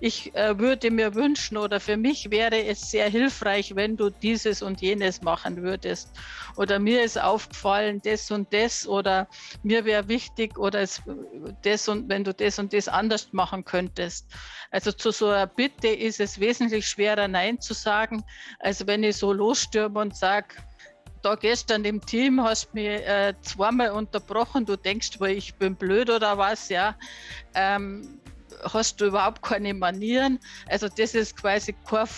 ich 0.05 0.35
äh, 0.35 0.59
würde 0.59 0.91
mir 0.91 1.15
wünschen 1.15 1.57
oder 1.57 1.79
für 1.79 1.97
mich 1.97 2.29
wäre 2.33 2.65
es 2.65 2.91
sehr 2.91 3.09
hilfreich, 3.09 3.77
wenn 3.77 3.97
du 3.97 4.11
dieses 4.11 4.61
und 4.61 4.81
jenes 4.81 5.23
machen 5.23 5.63
würdest. 5.63 6.19
Oder 6.57 6.81
mir 6.81 7.05
ist 7.05 7.23
aufgefallen, 7.23 8.01
das 8.03 8.29
und 8.33 8.53
das 8.53 8.85
oder 8.85 9.29
mir 9.63 9.85
wäre 9.85 10.09
wichtig 10.09 10.59
oder 10.59 10.81
es, 10.81 11.01
das 11.63 11.87
und 11.87 12.09
wenn 12.09 12.25
du 12.25 12.35
das 12.35 12.59
und 12.59 12.73
das 12.73 12.89
anders 12.89 13.29
machen 13.33 13.65
könntest. 13.65 14.27
Also 14.73 14.91
zu 14.91 15.13
so 15.13 15.29
einer 15.29 15.47
Bitte 15.47 15.87
ist 15.87 16.19
es 16.19 16.41
wesentlich 16.41 16.85
schwerer, 16.89 17.29
Nein 17.29 17.61
zu 17.61 17.73
sagen, 17.73 18.25
als 18.59 18.85
wenn 18.85 19.05
ich 19.05 19.19
so 19.19 19.33
losstürme 19.33 20.01
und 20.01 20.17
sage, 20.17 20.57
da 21.23 21.37
gestern 21.37 21.85
im 21.85 22.05
Team 22.05 22.43
hast 22.43 22.65
du 22.73 22.81
mich 22.81 22.89
äh, 22.89 23.35
zweimal 23.43 23.93
unterbrochen, 23.93 24.67
du 24.67 24.75
denkst 24.75 25.11
ich 25.29 25.57
bin 25.59 25.77
blöd 25.77 26.11
oder 26.11 26.37
was, 26.39 26.69
ja. 26.71 26.97
Ähm, 27.55 28.21
hast 28.63 29.01
du 29.01 29.07
überhaupt 29.07 29.43
keine 29.43 29.75
Manieren. 29.75 30.39
Also 30.69 30.89
das 30.89 31.15
ist 31.15 31.37
quasi 31.37 31.75
keine 31.89 32.09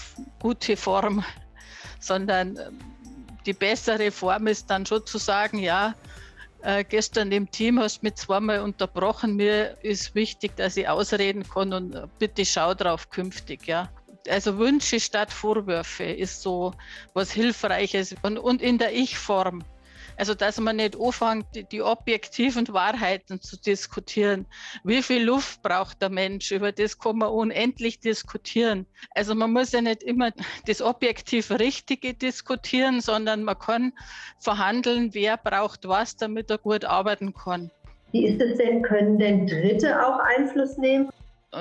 gute 0.40 0.76
Form, 0.76 1.24
sondern 2.00 2.56
ähm, 2.56 2.78
die 3.46 3.52
bessere 3.52 4.10
Form 4.10 4.46
ist 4.46 4.70
dann 4.70 4.86
schon 4.86 5.04
zu 5.06 5.18
sagen, 5.18 5.58
ja, 5.58 5.94
äh, 6.62 6.82
gestern 6.82 7.30
im 7.30 7.50
Team 7.50 7.78
hast 7.78 7.98
du 7.98 8.06
mich 8.06 8.14
zweimal 8.14 8.60
unterbrochen. 8.60 9.36
Mir 9.36 9.76
ist 9.82 10.14
wichtig, 10.14 10.56
dass 10.56 10.76
ich 10.76 10.88
ausreden 10.88 11.46
kann 11.48 11.72
und 11.72 11.94
äh, 11.94 12.06
bitte 12.18 12.44
schau 12.44 12.74
drauf 12.74 13.10
künftig, 13.10 13.66
ja. 13.66 13.90
Also 14.28 14.56
Wünsche 14.56 14.98
statt 14.98 15.30
Vorwürfe 15.30 16.04
ist 16.04 16.40
so 16.40 16.72
was 17.12 17.30
Hilfreiches 17.30 18.14
und, 18.22 18.38
und 18.38 18.62
in 18.62 18.78
der 18.78 18.94
Ich-Form. 18.94 19.62
Also, 20.16 20.34
dass 20.34 20.60
man 20.60 20.76
nicht 20.76 20.96
anfängt, 20.98 21.46
die, 21.54 21.64
die, 21.64 21.82
objektiven 21.82 22.66
Wahrheiten 22.68 23.40
zu 23.40 23.60
diskutieren. 23.60 24.46
Wie 24.84 25.02
viel 25.02 25.24
Luft 25.24 25.62
braucht 25.62 26.00
der 26.00 26.10
Mensch? 26.10 26.52
Über 26.52 26.72
das 26.72 26.98
kann 26.98 27.18
man 27.18 27.30
unendlich 27.30 28.00
diskutieren. 28.00 28.86
Also, 29.14 29.34
man 29.34 29.52
muss 29.52 29.72
ja 29.72 29.80
nicht 29.80 30.02
immer 30.02 30.30
das 30.66 30.80
objektiv 30.82 31.50
Richtige 31.50 32.14
diskutieren, 32.14 33.00
sondern 33.00 33.42
man 33.42 33.58
kann 33.58 33.92
verhandeln, 34.38 35.14
wer 35.14 35.36
braucht 35.36 35.88
was, 35.88 36.16
damit 36.16 36.50
er 36.50 36.58
gut 36.58 36.84
arbeiten 36.84 37.34
kann. 37.34 37.70
Wie 38.12 38.26
ist 38.26 38.40
es 38.40 38.58
denn? 38.58 38.82
Können 38.82 39.18
denn 39.18 39.46
Dritte 39.46 40.00
auch 40.06 40.20
Einfluss 40.20 40.78
nehmen? 40.78 41.10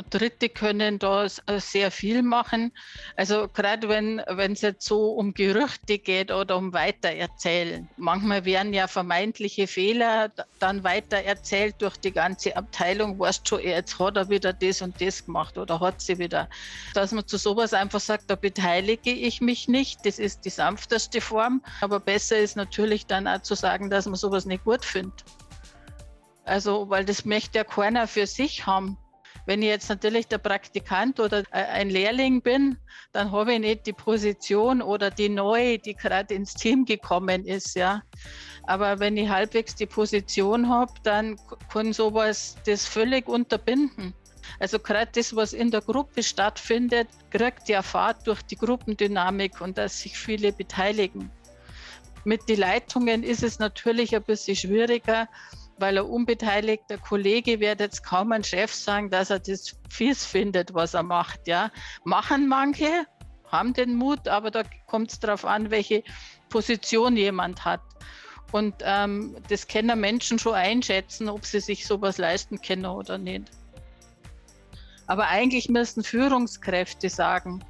Dritte 0.09 0.49
können 0.49 0.99
da 0.99 1.25
äh, 1.25 1.59
sehr 1.59 1.91
viel 1.91 2.23
machen. 2.23 2.71
Also 3.15 3.47
gerade 3.47 3.89
wenn 3.89 4.19
es 4.19 4.61
jetzt 4.61 4.85
so 4.85 5.11
um 5.11 5.33
Gerüchte 5.33 5.99
geht 5.99 6.31
oder 6.31 6.57
um 6.57 6.73
Weitererzählen. 6.73 7.87
Manchmal 7.97 8.45
werden 8.45 8.73
ja 8.73 8.87
vermeintliche 8.87 9.67
Fehler 9.67 10.31
dann 10.59 10.83
weitererzählt 10.83 11.75
durch 11.79 11.97
die 11.97 12.11
ganze 12.11 12.55
Abteilung. 12.55 13.19
Weißt 13.19 13.47
schon, 13.47 13.61
jetzt 13.61 13.99
hat 13.99 14.17
er 14.17 14.29
wieder 14.29 14.53
das 14.53 14.81
und 14.81 14.99
das 14.99 15.25
gemacht 15.25 15.57
oder 15.57 15.79
hat 15.79 16.01
sie 16.01 16.17
wieder. 16.17 16.49
Dass 16.93 17.11
man 17.11 17.27
zu 17.27 17.37
sowas 17.37 17.73
einfach 17.73 17.99
sagt, 17.99 18.29
da 18.29 18.35
beteilige 18.35 19.11
ich 19.11 19.41
mich 19.41 19.67
nicht. 19.67 20.05
Das 20.05 20.19
ist 20.19 20.45
die 20.45 20.49
sanfteste 20.49 21.21
Form. 21.21 21.63
Aber 21.81 21.99
besser 21.99 22.37
ist 22.37 22.55
natürlich 22.55 23.05
dann 23.05 23.27
auch 23.27 23.41
zu 23.41 23.55
sagen, 23.55 23.89
dass 23.89 24.05
man 24.05 24.15
sowas 24.15 24.45
nicht 24.45 24.63
gut 24.63 24.83
findet. 24.83 25.23
Also, 26.45 26.89
weil 26.89 27.05
das 27.05 27.25
möchte 27.25 27.59
ja 27.59 27.63
keiner 27.63 28.07
für 28.07 28.27
sich 28.27 28.65
haben. 28.65 28.97
Wenn 29.45 29.61
ich 29.61 29.67
jetzt 29.67 29.89
natürlich 29.89 30.27
der 30.27 30.37
Praktikant 30.37 31.19
oder 31.19 31.39
äh, 31.51 31.65
ein 31.65 31.89
Lehrling 31.89 32.41
bin, 32.41 32.77
dann 33.11 33.31
habe 33.31 33.53
ich 33.53 33.59
nicht 33.59 33.85
die 33.85 33.93
Position 33.93 34.81
oder 34.81 35.11
die 35.11 35.29
neue, 35.29 35.79
die 35.79 35.95
gerade 35.95 36.33
ins 36.33 36.53
Team 36.53 36.85
gekommen 36.85 37.45
ist, 37.45 37.75
ja. 37.75 38.01
Aber 38.63 38.99
wenn 38.99 39.17
ich 39.17 39.27
halbwegs 39.27 39.75
die 39.75 39.85
Position 39.85 40.69
habe, 40.69 40.93
dann 41.03 41.35
kann 41.71 41.91
sowas 41.91 42.55
das 42.65 42.85
völlig 42.85 43.27
unterbinden. 43.27 44.13
Also 44.59 44.79
gerade 44.79 45.11
das, 45.13 45.35
was 45.35 45.53
in 45.53 45.71
der 45.71 45.81
Gruppe 45.81 46.23
stattfindet, 46.23 47.07
kriegt 47.31 47.67
ja 47.67 47.81
Fahrt 47.81 48.25
durch 48.27 48.41
die 48.43 48.55
Gruppendynamik 48.55 49.59
und 49.61 49.77
dass 49.77 49.99
sich 49.99 50.17
viele 50.17 50.53
beteiligen. 50.53 51.31
Mit 52.25 52.47
den 52.47 52.59
Leitungen 52.59 53.23
ist 53.23 53.43
es 53.43 53.59
natürlich 53.59 54.15
ein 54.15 54.23
bisschen 54.23 54.55
schwieriger, 54.55 55.27
weil 55.77 55.97
ein 55.97 56.05
unbeteiligter 56.05 56.97
Kollege 56.97 57.59
wird 57.59 57.79
jetzt 57.79 58.03
kaum 58.03 58.31
ein 58.31 58.43
Chef 58.43 58.73
sagen, 58.73 59.09
dass 59.09 59.29
er 59.29 59.39
das 59.39 59.75
fies 59.89 60.25
findet, 60.25 60.73
was 60.73 60.93
er 60.93 61.03
macht. 61.03 61.47
Ja. 61.47 61.71
Machen 62.03 62.47
manche, 62.47 63.05
haben 63.51 63.73
den 63.73 63.95
Mut, 63.95 64.27
aber 64.27 64.51
da 64.51 64.63
kommt 64.87 65.11
es 65.11 65.19
darauf 65.19 65.45
an, 65.45 65.71
welche 65.71 66.03
Position 66.49 67.17
jemand 67.17 67.65
hat. 67.65 67.81
Und 68.51 68.75
ähm, 68.81 69.35
das 69.49 69.67
können 69.67 69.99
Menschen 69.99 70.37
schon 70.37 70.53
einschätzen, 70.53 71.27
ob 71.27 71.45
sie 71.45 71.59
sich 71.59 71.87
sowas 71.87 72.19
leisten 72.19 72.61
können 72.61 72.85
oder 72.85 73.17
nicht. 73.17 73.49
Aber 75.07 75.27
eigentlich 75.27 75.69
müssen 75.69 76.03
Führungskräfte 76.03 77.09
sagen, 77.09 77.63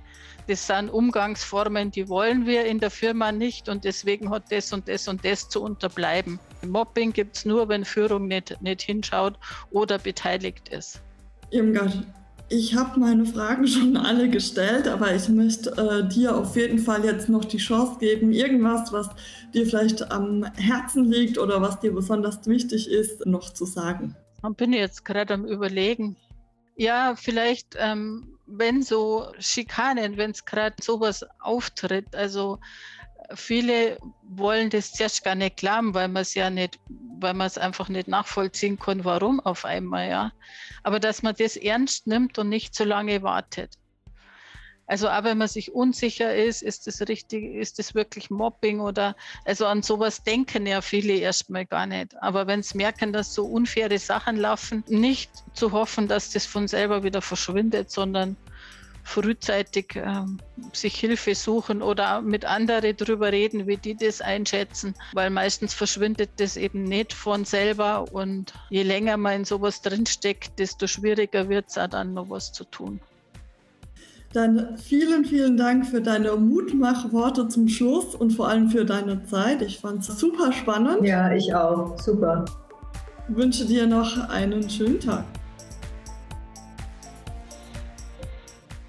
das 0.47 0.67
sind 0.67 0.89
Umgangsformen, 0.89 1.91
die 1.91 2.07
wollen 2.09 2.45
wir 2.45 2.65
in 2.65 2.79
der 2.79 2.91
Firma 2.91 3.31
nicht 3.31 3.69
und 3.69 3.83
deswegen 3.83 4.29
hat 4.29 4.51
das 4.51 4.73
und 4.73 4.87
das 4.87 5.07
und 5.07 5.23
das 5.23 5.49
zu 5.49 5.61
unterbleiben. 5.61 6.39
Mobbing 6.65 7.13
gibt 7.13 7.37
es 7.37 7.45
nur, 7.45 7.69
wenn 7.69 7.85
Führung 7.85 8.27
nicht, 8.27 8.61
nicht 8.61 8.81
hinschaut 8.81 9.35
oder 9.71 9.99
beteiligt 9.99 10.69
ist. 10.69 11.01
Irmgard, 11.51 12.03
ich 12.49 12.75
habe 12.75 12.99
meine 12.99 13.25
Fragen 13.25 13.67
schon 13.67 13.97
alle 13.97 14.29
gestellt, 14.29 14.87
aber 14.87 15.15
ich 15.15 15.29
möchte 15.29 15.71
äh, 15.71 16.07
dir 16.07 16.35
auf 16.35 16.55
jeden 16.55 16.79
Fall 16.79 17.03
jetzt 17.03 17.29
noch 17.29 17.45
die 17.45 17.57
Chance 17.57 17.97
geben, 17.99 18.31
irgendwas, 18.31 18.91
was 18.91 19.09
dir 19.53 19.65
vielleicht 19.65 20.11
am 20.11 20.43
Herzen 20.55 21.05
liegt 21.05 21.37
oder 21.37 21.61
was 21.61 21.79
dir 21.79 21.93
besonders 21.93 22.45
wichtig 22.45 22.89
ist, 22.89 23.25
noch 23.25 23.53
zu 23.53 23.65
sagen. 23.65 24.15
Dann 24.41 24.55
bin 24.55 24.73
ich 24.73 24.79
jetzt 24.79 25.05
gerade 25.05 25.33
am 25.33 25.45
Überlegen. 25.45 26.15
Ja, 26.75 27.15
vielleicht 27.15 27.75
ähm, 27.79 28.32
wenn 28.57 28.83
so 28.83 29.31
Schikanen, 29.39 30.17
wenn 30.17 30.31
es 30.31 30.45
gerade 30.45 30.75
sowas 30.81 31.25
auftritt, 31.39 32.15
also 32.15 32.59
viele 33.33 33.97
wollen 34.21 34.69
das 34.69 34.91
zuerst 34.91 35.23
gar 35.23 35.35
nicht 35.35 35.57
glauben, 35.57 35.93
weil 35.93 36.07
man 36.07 36.21
es 36.21 36.33
ja 36.33 36.49
nicht, 36.49 36.79
weil 37.19 37.33
man 37.33 37.47
es 37.47 37.57
einfach 37.57 37.89
nicht 37.89 38.07
nachvollziehen 38.07 38.77
kann, 38.77 39.05
warum 39.05 39.39
auf 39.39 39.65
einmal, 39.65 40.09
ja. 40.09 40.31
Aber 40.83 40.99
dass 40.99 41.23
man 41.23 41.35
das 41.35 41.55
ernst 41.55 42.07
nimmt 42.07 42.37
und 42.37 42.49
nicht 42.49 42.75
zu 42.75 42.83
lange 42.83 43.23
wartet. 43.23 43.77
Also 44.85 45.09
auch 45.09 45.23
wenn 45.23 45.37
man 45.37 45.47
sich 45.47 45.73
unsicher 45.73 46.35
ist, 46.35 46.61
ist 46.61 46.87
das 46.87 47.01
richtig, 47.07 47.55
ist 47.55 47.79
das 47.79 47.95
wirklich 47.95 48.29
Mobbing 48.29 48.81
oder 48.81 49.15
also 49.45 49.65
an 49.65 49.81
sowas 49.81 50.23
denken 50.23 50.67
ja 50.67 50.81
viele 50.81 51.13
erstmal 51.13 51.65
gar 51.65 51.85
nicht. 51.85 52.21
Aber 52.21 52.47
wenn 52.47 52.61
sie 52.63 52.77
merken, 52.77 53.13
dass 53.13 53.33
so 53.33 53.45
unfaire 53.45 53.97
Sachen 53.97 54.35
laufen, 54.35 54.83
nicht 54.87 55.31
zu 55.53 55.71
hoffen, 55.71 56.09
dass 56.09 56.31
das 56.31 56.45
von 56.45 56.67
selber 56.67 57.03
wieder 57.03 57.21
verschwindet, 57.21 57.91
sondern 57.91 58.35
frühzeitig 59.03 59.95
äh, 59.95 60.23
sich 60.71 60.95
Hilfe 60.95 61.35
suchen 61.35 61.81
oder 61.81 62.21
mit 62.21 62.45
anderen 62.45 62.95
darüber 62.97 63.31
reden, 63.31 63.67
wie 63.67 63.77
die 63.77 63.95
das 63.95 64.21
einschätzen, 64.21 64.95
weil 65.13 65.29
meistens 65.29 65.73
verschwindet 65.73 66.31
das 66.37 66.57
eben 66.57 66.83
nicht 66.83 67.13
von 67.13 67.45
selber 67.45 68.05
und 68.11 68.53
je 68.69 68.83
länger 68.83 69.17
man 69.17 69.33
in 69.41 69.45
sowas 69.45 69.81
drinsteckt, 69.81 70.57
desto 70.57 70.87
schwieriger 70.87 71.49
wird 71.49 71.65
es 71.69 71.77
auch 71.77 71.87
dann 71.87 72.13
noch 72.13 72.29
was 72.29 72.51
zu 72.51 72.63
tun. 72.65 72.99
Dann 74.33 74.77
vielen, 74.77 75.25
vielen 75.25 75.57
Dank 75.57 75.85
für 75.85 76.01
deine 76.01 76.35
Mutmachworte 76.35 77.47
zum 77.49 77.67
Schluss 77.67 78.15
und 78.15 78.31
vor 78.31 78.49
allem 78.49 78.69
für 78.69 78.83
deine 78.83 79.23
Zeit. 79.25 79.61
Ich 79.61 79.79
fand 79.79 80.01
es 80.01 80.07
super 80.17 80.51
spannend. 80.51 81.03
Ja, 81.03 81.31
ich 81.31 81.53
auch. 81.53 81.99
Super. 81.99 82.45
Ich 83.29 83.35
wünsche 83.35 83.65
dir 83.65 83.85
noch 83.85 84.29
einen 84.29 84.67
schönen 84.67 84.99
Tag. 84.99 85.25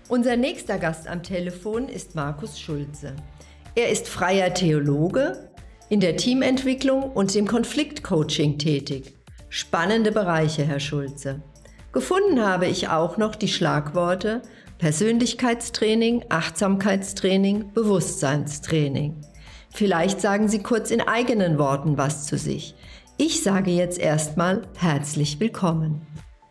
Unser 0.08 0.36
nächster 0.36 0.78
Gast 0.78 1.08
am 1.08 1.22
Telefon 1.22 1.88
ist 1.88 2.14
Markus 2.14 2.60
Schulze. 2.60 3.16
Er 3.74 3.88
ist 3.88 4.06
freier 4.06 4.52
Theologe, 4.52 5.48
in 5.88 6.00
der 6.00 6.16
Teamentwicklung 6.16 7.10
und 7.10 7.34
dem 7.34 7.46
Konfliktcoaching 7.46 8.58
tätig. 8.58 9.14
Spannende 9.48 10.12
Bereiche, 10.12 10.64
Herr 10.64 10.80
Schulze. 10.80 11.42
Gefunden 11.92 12.44
habe 12.44 12.66
ich 12.66 12.88
auch 12.88 13.16
noch 13.16 13.34
die 13.34 13.48
Schlagworte 13.48 14.42
Persönlichkeitstraining, 14.78 16.24
Achtsamkeitstraining, 16.28 17.72
Bewusstseinstraining. 17.72 19.16
Vielleicht 19.70 20.20
sagen 20.20 20.48
Sie 20.48 20.62
kurz 20.62 20.90
in 20.90 21.00
eigenen 21.00 21.58
Worten 21.58 21.96
was 21.96 22.26
zu 22.26 22.36
sich. 22.36 22.74
Ich 23.16 23.42
sage 23.42 23.70
jetzt 23.70 23.98
erstmal 23.98 24.62
herzlich 24.76 25.40
willkommen. 25.40 26.02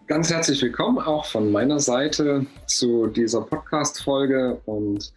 Ganz 0.05 0.29
herzlich 0.29 0.61
willkommen 0.61 0.99
auch 0.99 1.23
von 1.25 1.49
meiner 1.49 1.79
Seite 1.79 2.45
zu 2.65 3.07
dieser 3.07 3.39
Podcast-Folge 3.39 4.59
und 4.65 5.13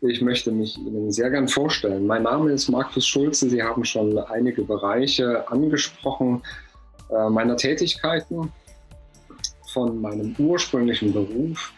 ich 0.00 0.22
möchte 0.22 0.52
mich 0.52 0.78
Ihnen 0.78 1.10
sehr 1.10 1.30
gern 1.30 1.48
vorstellen. 1.48 2.06
Mein 2.06 2.22
Name 2.22 2.52
ist 2.52 2.68
Markus 2.68 3.04
Schulze. 3.04 3.50
Sie 3.50 3.60
haben 3.60 3.84
schon 3.84 4.16
einige 4.16 4.62
Bereiche 4.62 5.50
angesprochen. 5.50 6.42
äh, 7.10 7.28
meiner 7.28 7.56
Tätigkeiten. 7.56 8.52
Von 9.72 10.00
meinem 10.00 10.36
ursprünglichen 10.38 11.12
Beruf 11.12 11.72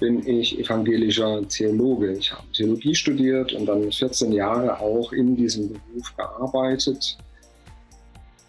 bin 0.00 0.26
ich 0.26 0.58
evangelischer 0.58 1.46
Theologe. 1.46 2.12
Ich 2.14 2.32
habe 2.32 2.50
Theologie 2.52 2.94
studiert 2.96 3.52
und 3.52 3.66
dann 3.66 3.92
14 3.92 4.32
Jahre 4.32 4.80
auch 4.80 5.12
in 5.12 5.36
diesem 5.36 5.68
Beruf 5.68 6.16
gearbeitet. 6.16 7.18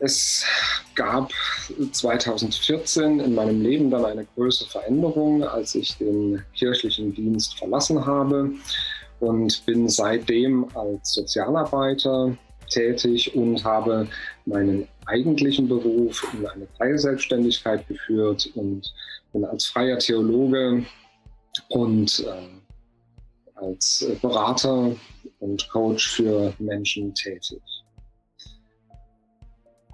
Es 0.04 0.44
gab 0.96 1.32
2014 1.92 3.20
in 3.20 3.36
meinem 3.36 3.62
Leben 3.62 3.92
dann 3.92 4.04
eine 4.04 4.26
größere 4.34 4.68
Veränderung, 4.68 5.44
als 5.44 5.76
ich 5.76 5.96
den 6.00 6.42
kirchlichen 6.56 7.14
Dienst 7.14 7.60
verlassen 7.60 8.04
habe 8.04 8.50
und 9.20 9.64
bin 9.68 9.88
seitdem 9.88 10.66
als 10.76 11.14
Sozialarbeiter 11.14 12.36
tätig 12.72 13.36
und 13.36 13.64
habe 13.64 14.08
meinen 14.48 14.88
eigentlichen 15.06 15.68
Beruf 15.68 16.28
in 16.34 16.48
eine 16.48 16.68
freie 16.78 16.98
Selbstständigkeit 16.98 17.88
geführt 17.88 18.50
und 18.56 18.92
bin 19.34 19.46
als 19.46 19.68
freier 19.68 20.00
Theologe 20.00 20.84
und 21.70 22.26
äh, 22.26 23.64
als 23.64 24.04
Berater 24.20 24.96
und 25.42 25.70
Coach 25.70 26.10
für 26.10 26.56
Menschen 26.58 27.14
tätig. 27.14 27.62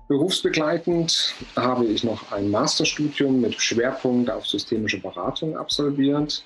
Berufsbegleitend 0.08 1.34
habe 1.58 1.86
ich 1.86 2.04
noch 2.04 2.32
ein 2.32 2.50
Masterstudium 2.50 3.42
mit 3.42 3.62
Schwerpunkt 3.62 4.30
auf 4.30 4.48
systemische 4.48 5.02
Beratung 5.02 5.58
absolviert, 5.58 6.46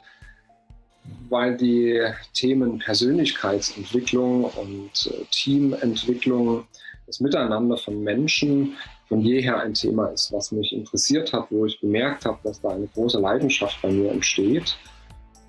weil 1.29 1.57
die 1.57 2.01
Themen 2.33 2.79
Persönlichkeitsentwicklung 2.79 4.45
und 4.45 5.11
äh, 5.11 5.25
Teamentwicklung, 5.31 6.65
das 7.05 7.19
Miteinander 7.19 7.77
von 7.77 8.03
Menschen 8.03 8.77
von 9.07 9.21
jeher 9.21 9.59
ein 9.59 9.73
Thema 9.73 10.07
ist, 10.07 10.31
was 10.31 10.51
mich 10.51 10.71
interessiert 10.73 11.31
hat, 11.33 11.47
wo 11.51 11.65
ich 11.65 11.79
bemerkt 11.81 12.25
habe, 12.25 12.39
dass 12.43 12.61
da 12.61 12.69
eine 12.69 12.87
große 12.87 13.19
Leidenschaft 13.19 13.79
bei 13.81 13.91
mir 13.91 14.11
entsteht. 14.11 14.77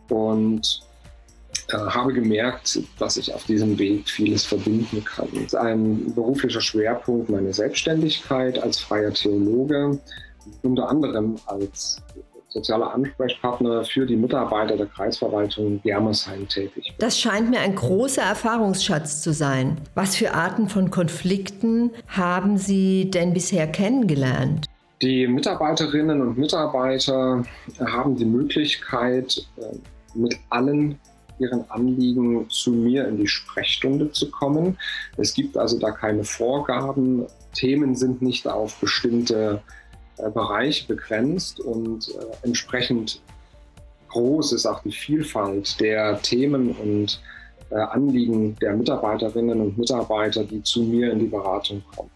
Und 0.09 0.83
äh, 1.68 1.77
habe 1.77 2.12
gemerkt, 2.12 2.81
dass 2.98 3.16
ich 3.16 3.33
auf 3.35 3.44
diesem 3.44 3.79
Weg 3.79 4.09
vieles 4.09 4.44
verbinden 4.44 5.05
kann. 5.05 5.29
Ein 5.59 6.12
beruflicher 6.14 6.61
Schwerpunkt 6.61 7.31
meine 7.31 7.53
Selbstständigkeit 7.53 8.62
als 8.62 8.79
freier 8.79 9.12
Theologe, 9.12 9.98
unter 10.62 10.88
anderem 10.88 11.37
als 11.46 12.01
sozialer 12.53 12.92
Ansprechpartner 12.92 13.85
für 13.85 14.05
die 14.07 14.16
Mitarbeiter 14.16 14.77
der 14.77 14.87
Kreisverwaltung 14.87 15.81
Germersheim 15.83 16.46
tätig. 16.48 16.92
Das 16.98 17.18
scheint 17.18 17.51
mir 17.51 17.61
ein 17.61 17.75
großer 17.75 18.22
Erfahrungsschatz 18.22 19.22
zu 19.22 19.33
sein. 19.33 19.81
Was 19.94 20.16
für 20.16 20.35
Arten 20.35 20.68
von 20.68 20.90
Konflikten 20.90 21.90
haben 22.09 22.59
Sie 22.59 23.11
denn 23.11 23.33
bisher 23.33 23.66
kennengelernt? 23.66 24.66
Die 25.01 25.27
Mitarbeiterinnen 25.27 26.20
und 26.20 26.38
Mitarbeiter 26.38 27.42
haben 27.81 28.16
die 28.16 28.25
Möglichkeit, 28.25 29.44
äh, 29.57 29.77
mit 30.14 30.37
allen 30.51 30.98
ihren 31.42 31.68
Anliegen 31.70 32.48
zu 32.48 32.70
mir 32.70 33.07
in 33.09 33.18
die 33.18 33.26
Sprechstunde 33.26 34.12
zu 34.12 34.31
kommen. 34.31 34.78
Es 35.16 35.35
gibt 35.35 35.57
also 35.57 35.78
da 35.78 35.90
keine 35.90 36.24
Vorgaben. 36.24 37.26
Themen 37.52 37.96
sind 37.96 38.22
nicht 38.22 38.46
auf 38.48 38.76
bestimmte 38.81 39.61
äh, 40.18 40.31
Bereiche 40.31 40.87
begrenzt 40.87 41.61
und 41.61 42.09
äh, 42.09 42.46
entsprechend 42.46 43.20
groß 44.09 44.52
ist 44.52 44.66
auch 44.66 44.83
die 44.83 44.92
Vielfalt 44.92 45.81
der 45.81 46.20
Themen 46.22 46.70
und 46.72 47.20
äh, 47.70 47.76
Anliegen 47.76 48.57
der 48.57 48.74
Mitarbeiterinnen 48.76 49.61
und 49.61 49.78
Mitarbeiter, 49.78 50.44
die 50.44 50.62
zu 50.62 50.83
mir 50.83 51.11
in 51.12 51.18
die 51.20 51.26
Beratung 51.26 51.83
kommen. 51.94 52.11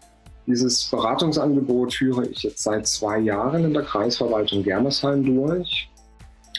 Dieses 0.45 0.85
Beratungsangebot 0.85 1.93
führe 1.93 2.25
ich 2.27 2.43
jetzt 2.43 2.63
seit 2.63 2.87
zwei 2.87 3.19
Jahren 3.19 3.65
in 3.65 3.73
der 3.73 3.83
Kreisverwaltung 3.83 4.63
Germersheim 4.63 5.23
durch. 5.25 5.89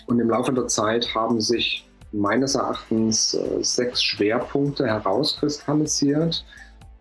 Und 0.07 0.21
im 0.21 0.29
Laufe 0.29 0.53
der 0.53 0.67
Zeit 0.67 1.15
haben 1.15 1.41
sich 1.41 1.88
meines 2.13 2.55
Erachtens 2.55 3.35
äh, 3.35 3.63
sechs 3.63 4.03
Schwerpunkte 4.03 4.87
herauskristallisiert. 4.87 6.45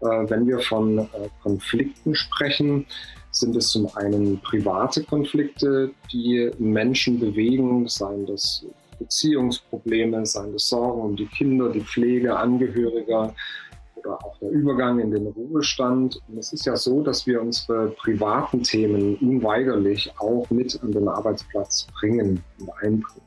Äh, 0.01 0.05
wenn 0.05 0.47
wir 0.47 0.59
von 0.59 0.99
äh, 0.99 1.07
Konflikten 1.41 2.15
sprechen, 2.15 2.85
sind 3.31 3.55
es 3.55 3.69
zum 3.69 3.87
einen 3.95 4.39
private 4.41 5.03
Konflikte, 5.03 5.91
die 6.11 6.51
Menschen 6.57 7.19
bewegen, 7.19 7.87
seien 7.87 8.25
das 8.25 8.65
Beziehungsprobleme, 8.99 10.25
seien 10.25 10.53
das 10.53 10.69
Sorgen 10.69 11.01
um 11.01 11.15
die 11.15 11.27
Kinder, 11.27 11.69
die 11.69 11.81
Pflege, 11.81 12.37
Angehörige 12.37 13.33
oder 13.95 14.25
auch 14.25 14.37
der 14.39 14.49
Übergang 14.49 14.99
in 14.99 15.11
den 15.11 15.27
Ruhestand. 15.27 16.19
Und 16.27 16.37
es 16.37 16.53
ist 16.53 16.65
ja 16.65 16.75
so, 16.75 17.01
dass 17.03 17.27
wir 17.27 17.41
unsere 17.41 17.89
privaten 17.89 18.63
Themen 18.63 19.15
unweigerlich 19.17 20.11
auch 20.19 20.49
mit 20.49 20.79
an 20.81 20.91
den 20.91 21.07
Arbeitsplatz 21.07 21.87
bringen 21.99 22.43
und 22.59 22.69
einbringen. 22.81 23.26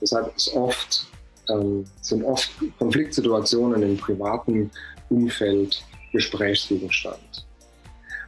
Deshalb 0.00 0.32
oft, 0.54 1.06
ähm, 1.48 1.84
sind 2.00 2.24
oft 2.24 2.50
Konfliktsituationen 2.78 3.82
im 3.82 3.96
privaten 3.96 4.70
Umfeld 5.08 5.82
Gesprächsgegenstand. 6.12 7.46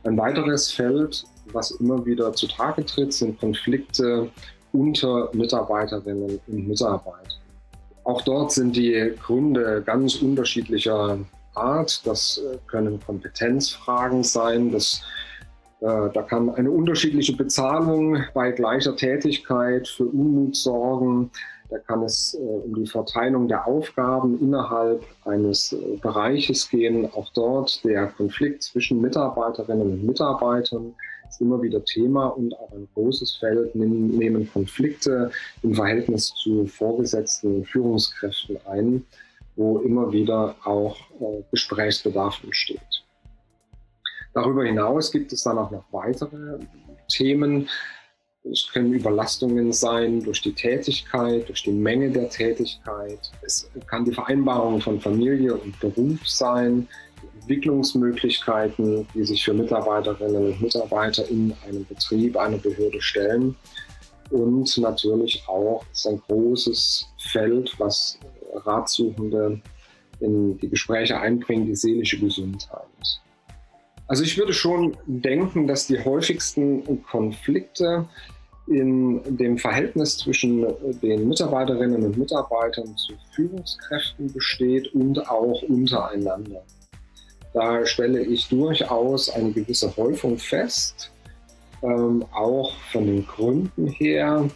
Ein 0.04 0.16
weiteres 0.16 0.70
Feld, 0.70 1.24
was 1.52 1.72
immer 1.72 2.04
wieder 2.04 2.32
zutage 2.32 2.84
tritt, 2.84 3.12
sind 3.12 3.38
Konflikte 3.40 4.30
unter 4.72 5.30
Mitarbeiterinnen 5.32 6.40
und 6.46 6.68
Mitarbeitern. 6.68 7.40
Auch 8.04 8.22
dort 8.22 8.52
sind 8.52 8.76
die 8.76 9.12
Gründe 9.22 9.82
ganz 9.84 10.16
unterschiedlicher 10.16 11.18
Art. 11.54 12.06
Das 12.06 12.38
äh, 12.38 12.56
können 12.66 13.00
Kompetenzfragen 13.04 14.22
sein. 14.22 14.70
Das, 14.72 15.02
äh, 15.80 16.08
da 16.14 16.22
kann 16.22 16.48
eine 16.54 16.70
unterschiedliche 16.70 17.36
Bezahlung 17.36 18.24
bei 18.32 18.52
gleicher 18.52 18.96
Tätigkeit 18.96 19.88
für 19.88 20.04
Unmut 20.04 20.56
sorgen. 20.56 21.30
Da 21.70 21.78
kann 21.78 22.02
es 22.02 22.34
äh, 22.34 22.38
um 22.38 22.74
die 22.74 22.86
Verteilung 22.86 23.48
der 23.48 23.66
Aufgaben 23.66 24.40
innerhalb 24.40 25.04
eines 25.24 25.72
äh, 25.72 25.96
Bereiches 26.00 26.68
gehen. 26.68 27.10
Auch 27.12 27.30
dort 27.34 27.84
der 27.84 28.06
Konflikt 28.06 28.62
zwischen 28.62 29.00
Mitarbeiterinnen 29.00 29.92
und 29.92 30.06
Mitarbeitern 30.06 30.94
ist 31.28 31.40
immer 31.42 31.60
wieder 31.60 31.84
Thema 31.84 32.28
und 32.28 32.54
auch 32.54 32.72
ein 32.72 32.88
großes 32.94 33.36
Feld 33.36 33.74
nehmen 33.74 34.50
Konflikte 34.50 35.30
im 35.62 35.74
Verhältnis 35.74 36.32
zu 36.42 36.66
Vorgesetzten 36.66 37.64
Führungskräften 37.66 38.58
ein, 38.66 39.04
wo 39.56 39.78
immer 39.80 40.10
wieder 40.10 40.54
auch 40.64 40.96
äh, 41.20 41.42
Gesprächsbedarf 41.50 42.42
entsteht. 42.44 42.80
Darüber 44.32 44.64
hinaus 44.64 45.10
gibt 45.10 45.32
es 45.32 45.42
dann 45.42 45.58
auch 45.58 45.70
noch 45.70 45.84
weitere 45.90 46.60
Themen, 47.08 47.68
es 48.50 48.68
können 48.72 48.92
Überlastungen 48.92 49.72
sein 49.72 50.22
durch 50.22 50.42
die 50.42 50.52
Tätigkeit, 50.52 51.48
durch 51.48 51.62
die 51.62 51.72
Menge 51.72 52.10
der 52.10 52.28
Tätigkeit. 52.28 53.18
Es 53.42 53.70
kann 53.86 54.04
die 54.04 54.12
Vereinbarung 54.12 54.80
von 54.80 55.00
Familie 55.00 55.54
und 55.54 55.78
Beruf 55.80 56.28
sein, 56.28 56.86
Entwicklungsmöglichkeiten, 57.40 59.06
die 59.14 59.24
sich 59.24 59.44
für 59.44 59.54
Mitarbeiterinnen 59.54 60.52
und 60.52 60.60
Mitarbeiter 60.60 61.28
in 61.28 61.54
einem 61.66 61.84
Betrieb, 61.86 62.36
einer 62.36 62.58
Behörde 62.58 63.00
stellen. 63.00 63.56
Und 64.30 64.76
natürlich 64.78 65.42
auch 65.46 65.82
ist 65.92 66.06
ein 66.06 66.20
großes 66.28 67.06
Feld, 67.18 67.74
was 67.78 68.18
Ratsuchende 68.52 69.60
in 70.20 70.58
die 70.58 70.68
Gespräche 70.68 71.18
einbringen, 71.18 71.66
die 71.66 71.74
seelische 71.74 72.18
Gesundheit. 72.18 72.82
Also 74.08 74.24
ich 74.24 74.36
würde 74.36 74.52
schon 74.52 74.96
denken, 75.06 75.66
dass 75.66 75.86
die 75.86 76.02
häufigsten 76.02 77.02
Konflikte 77.04 78.08
in 78.70 79.36
dem 79.36 79.58
Verhältnis 79.58 80.18
zwischen 80.18 80.66
den 81.02 81.28
Mitarbeiterinnen 81.28 82.04
und 82.04 82.18
Mitarbeitern 82.18 82.96
zu 82.96 83.14
Führungskräften 83.34 84.32
besteht 84.32 84.94
und 84.94 85.18
auch 85.30 85.62
untereinander. 85.62 86.62
Da 87.54 87.84
stelle 87.86 88.20
ich 88.20 88.48
durchaus 88.48 89.30
eine 89.30 89.52
gewisse 89.52 89.94
Häufung 89.96 90.36
fest, 90.38 91.10
ähm, 91.82 92.24
auch 92.32 92.72
von 92.92 93.06
den 93.06 93.26
Gründen 93.26 93.86
her. 93.86 94.48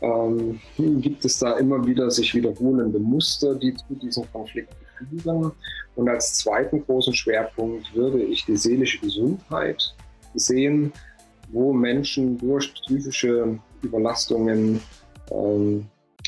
Ähm, 0.00 0.58
gibt 0.78 1.24
es 1.24 1.38
da 1.38 1.58
immer 1.58 1.84
wieder 1.86 2.10
sich 2.10 2.34
wiederholende 2.34 2.98
Muster, 2.98 3.54
die 3.54 3.74
zu 3.74 3.94
diesen 3.94 4.30
Konflikten 4.32 4.76
führen. 4.96 5.52
Und 5.96 6.08
als 6.08 6.34
zweiten 6.34 6.84
großen 6.86 7.12
Schwerpunkt 7.12 7.94
würde 7.94 8.22
ich 8.22 8.46
die 8.46 8.56
seelische 8.56 9.00
Gesundheit 9.00 9.94
sehen, 10.34 10.92
wo 11.52 11.72
Menschen 11.72 12.38
durch 12.38 12.72
psychische 12.74 13.58
Überlastungen 13.82 14.80
ähm, 15.30 15.86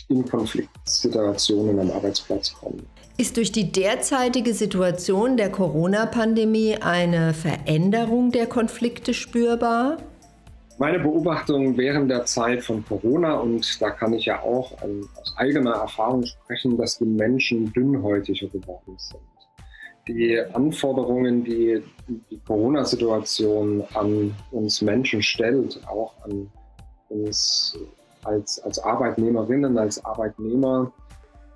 in 0.09 0.25
Konfliktsituationen 0.25 1.79
am 1.79 1.91
Arbeitsplatz 1.91 2.53
kommen. 2.55 2.87
Ist 3.19 3.37
durch 3.37 3.53
die 3.53 3.71
derzeitige 3.71 4.55
Situation 4.55 5.37
der 5.37 5.51
Corona-Pandemie 5.51 6.77
eine 6.81 7.35
Veränderung 7.35 8.31
der 8.31 8.47
Konflikte 8.47 9.15
spürbar? 9.15 9.99
Meine 10.79 10.99
Beobachtung 10.99 11.77
während 11.77 12.11
der 12.11 12.25
Zeit 12.25 12.65
von 12.65 12.85
Corona, 12.85 13.35
und 13.35 13.81
da 13.81 13.91
kann 13.91 14.15
ich 14.15 14.25
ja 14.25 14.41
auch 14.43 14.73
aus 14.83 15.35
eigener 15.37 15.73
Erfahrung 15.73 16.25
sprechen, 16.25 16.77
dass 16.79 16.99
die 16.99 17.05
Menschen 17.05 17.73
dünnhäutiger 17.73 18.49
geworden 18.49 18.97
sind. 18.97 19.21
Die 20.09 20.39
Anforderungen, 20.53 21.45
die 21.45 21.83
die 22.31 22.41
Corona-Situation 22.47 23.85
an 23.95 24.35
uns 24.51 24.83
Menschen 24.83 25.23
stellt, 25.23 25.81
auch 25.87 26.15
an 26.25 26.51
uns 27.09 27.79
als, 28.25 28.61
als 28.61 28.79
Arbeitnehmerinnen, 28.79 29.79
als 29.79 30.05
Arbeitnehmer, 30.05 30.93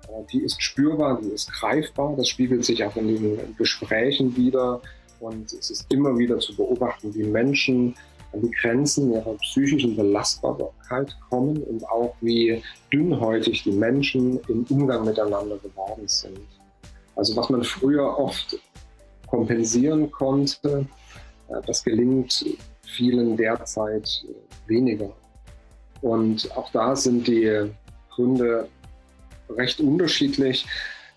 äh, 0.07 0.23
die 0.31 0.41
ist 0.41 0.61
spürbar, 0.61 1.19
die 1.21 1.29
ist 1.29 1.51
greifbar. 1.51 2.15
Das 2.15 2.29
spiegelt 2.29 2.65
sich 2.65 2.83
auch 2.83 2.95
in 2.95 3.07
den 3.07 3.55
Gesprächen 3.57 4.35
wieder. 4.35 4.81
Und 5.19 5.51
es 5.51 5.69
ist 5.69 5.91
immer 5.91 6.17
wieder 6.17 6.39
zu 6.39 6.55
beobachten, 6.55 7.13
wie 7.15 7.23
Menschen 7.23 7.95
an 8.33 8.41
die 8.41 8.51
Grenzen 8.51 9.13
ihrer 9.13 9.33
psychischen 9.35 9.95
Belastbarkeit 9.95 11.15
kommen 11.29 11.63
und 11.63 11.87
auch 11.89 12.13
wie 12.21 12.61
dünnhäutig 12.93 13.63
die 13.63 13.71
Menschen 13.71 14.39
im 14.47 14.65
Umgang 14.69 15.05
miteinander 15.05 15.57
geworden 15.57 16.07
sind. 16.07 16.39
Also 17.17 17.35
was 17.35 17.49
man 17.49 17.63
früher 17.63 18.17
oft 18.17 18.57
kompensieren 19.27 20.11
konnte, 20.11 20.85
äh, 21.49 21.61
das 21.65 21.83
gelingt 21.83 22.45
vielen 22.85 23.35
derzeit 23.35 24.25
weniger. 24.67 25.11
Und 26.01 26.55
auch 26.55 26.71
da 26.71 26.95
sind 26.95 27.27
die 27.27 27.69
Gründe 28.11 28.69
recht 29.49 29.79
unterschiedlich. 29.79 30.65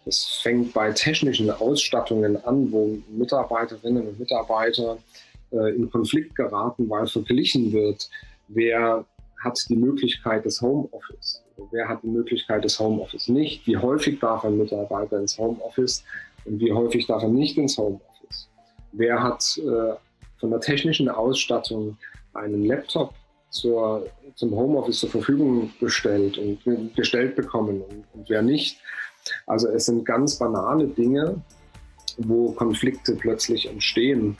Es 0.06 0.40
fängt 0.42 0.72
bei 0.72 0.90
technischen 0.92 1.50
Ausstattungen 1.50 2.42
an, 2.44 2.72
wo 2.72 2.98
Mitarbeiterinnen 3.10 4.08
und 4.08 4.18
Mitarbeiter 4.18 4.98
äh, 5.52 5.76
in 5.76 5.90
Konflikt 5.90 6.34
geraten, 6.34 6.88
weil 6.88 7.06
verglichen 7.06 7.72
wird, 7.72 8.08
wer 8.48 9.04
hat 9.42 9.58
die 9.68 9.76
Möglichkeit 9.76 10.44
des 10.44 10.60
Homeoffice, 10.60 11.42
wer 11.70 11.88
hat 11.88 12.02
die 12.02 12.08
Möglichkeit 12.08 12.64
des 12.64 12.78
Homeoffice 12.78 13.28
nicht, 13.28 13.66
wie 13.66 13.76
häufig 13.76 14.18
darf 14.20 14.44
ein 14.44 14.58
Mitarbeiter 14.58 15.18
ins 15.18 15.38
Homeoffice 15.38 16.04
und 16.44 16.60
wie 16.60 16.72
häufig 16.72 17.06
darf 17.06 17.22
er 17.22 17.28
nicht 17.28 17.56
ins 17.56 17.78
Homeoffice. 17.78 18.48
Wer 18.92 19.22
hat 19.22 19.58
äh, 19.58 19.94
von 20.38 20.50
der 20.50 20.60
technischen 20.60 21.08
Ausstattung 21.08 21.96
einen 22.34 22.64
Laptop 22.64 23.14
zur, 23.50 24.06
zum 24.36 24.52
Homeoffice 24.52 25.00
zur 25.00 25.10
Verfügung 25.10 25.72
gestellt 25.80 26.38
und 26.38 26.94
gestellt 26.94 27.36
bekommen 27.36 27.82
und, 27.82 28.04
und 28.14 28.30
wer 28.30 28.42
nicht. 28.42 28.78
Also 29.46 29.68
es 29.68 29.86
sind 29.86 30.04
ganz 30.04 30.38
banale 30.38 30.86
Dinge, 30.86 31.42
wo 32.16 32.52
Konflikte 32.52 33.14
plötzlich 33.14 33.68
entstehen. 33.68 34.36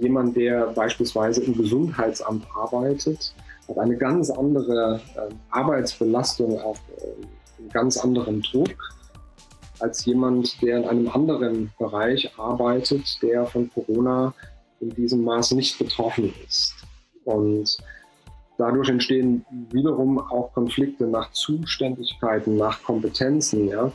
Jemand, 0.00 0.36
der 0.36 0.68
beispielsweise 0.68 1.42
im 1.44 1.56
Gesundheitsamt 1.56 2.46
arbeitet, 2.54 3.34
hat 3.68 3.78
eine 3.78 3.96
ganz 3.96 4.30
andere 4.30 5.00
äh, 5.16 5.34
Arbeitsbelastung, 5.50 6.60
auch 6.60 6.76
äh, 6.98 7.60
einen 7.60 7.68
ganz 7.70 7.96
anderen 7.96 8.42
Druck 8.42 8.76
als 9.80 10.04
jemand, 10.04 10.60
der 10.62 10.78
in 10.78 10.84
einem 10.84 11.08
anderen 11.08 11.72
Bereich 11.78 12.30
arbeitet, 12.38 13.02
der 13.22 13.44
von 13.46 13.70
Corona 13.70 14.32
in 14.80 14.90
diesem 14.90 15.24
Maß 15.24 15.52
nicht 15.52 15.78
betroffen 15.78 16.32
ist. 16.46 16.74
Und 17.24 17.76
dadurch 18.56 18.88
entstehen 18.88 19.44
wiederum 19.70 20.18
auch 20.18 20.52
Konflikte 20.52 21.06
nach 21.06 21.32
Zuständigkeiten, 21.32 22.56
nach 22.56 22.82
Kompetenzen. 22.82 23.68
Ja. 23.68 23.90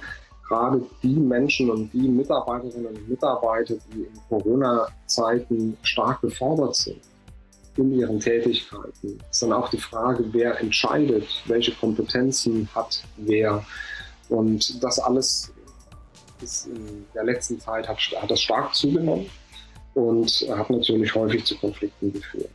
Gerade 0.47 0.83
die 1.03 1.15
Menschen 1.15 1.69
und 1.69 1.93
die 1.93 2.07
Mitarbeiterinnen 2.07 2.87
und 2.87 3.09
Mitarbeiter, 3.09 3.75
die 3.93 4.01
in 4.01 4.19
Corona-Zeiten 4.27 5.77
stark 5.83 6.21
gefordert 6.21 6.75
sind 6.75 6.99
in 7.79 7.99
ihren 7.99 8.19
Tätigkeiten, 8.19 9.19
ist 9.29 9.41
dann 9.41 9.53
auch 9.53 9.69
die 9.69 9.79
Frage, 9.79 10.25
wer 10.31 10.59
entscheidet, 10.59 11.25
welche 11.45 11.73
Kompetenzen 11.73 12.67
hat 12.75 13.03
wer. 13.17 13.65
Und 14.29 14.83
das 14.83 14.99
alles 14.99 15.51
ist 16.41 16.67
in 16.67 17.05
der 17.13 17.23
letzten 17.23 17.59
Zeit 17.59 17.87
hat, 17.87 17.97
hat 17.97 18.31
das 18.31 18.41
stark 18.41 18.73
zugenommen 18.75 19.25
und 19.93 20.45
hat 20.49 20.69
natürlich 20.69 21.13
häufig 21.15 21.43
zu 21.45 21.57
Konflikten 21.57 22.13
geführt. 22.13 22.49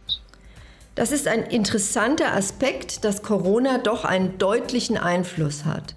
Das 0.95 1.11
ist 1.11 1.27
ein 1.27 1.43
interessanter 1.43 2.35
Aspekt, 2.35 3.05
dass 3.05 3.23
Corona 3.23 3.79
doch 3.79 4.05
einen 4.05 4.39
deutlichen 4.39 4.97
Einfluss 4.97 5.65
hat. 5.65 5.97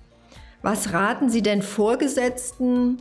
Was 0.64 0.92
raten 0.92 1.30
Sie 1.30 1.44
denn 1.44 1.62
Vorgesetzten, 1.62 2.98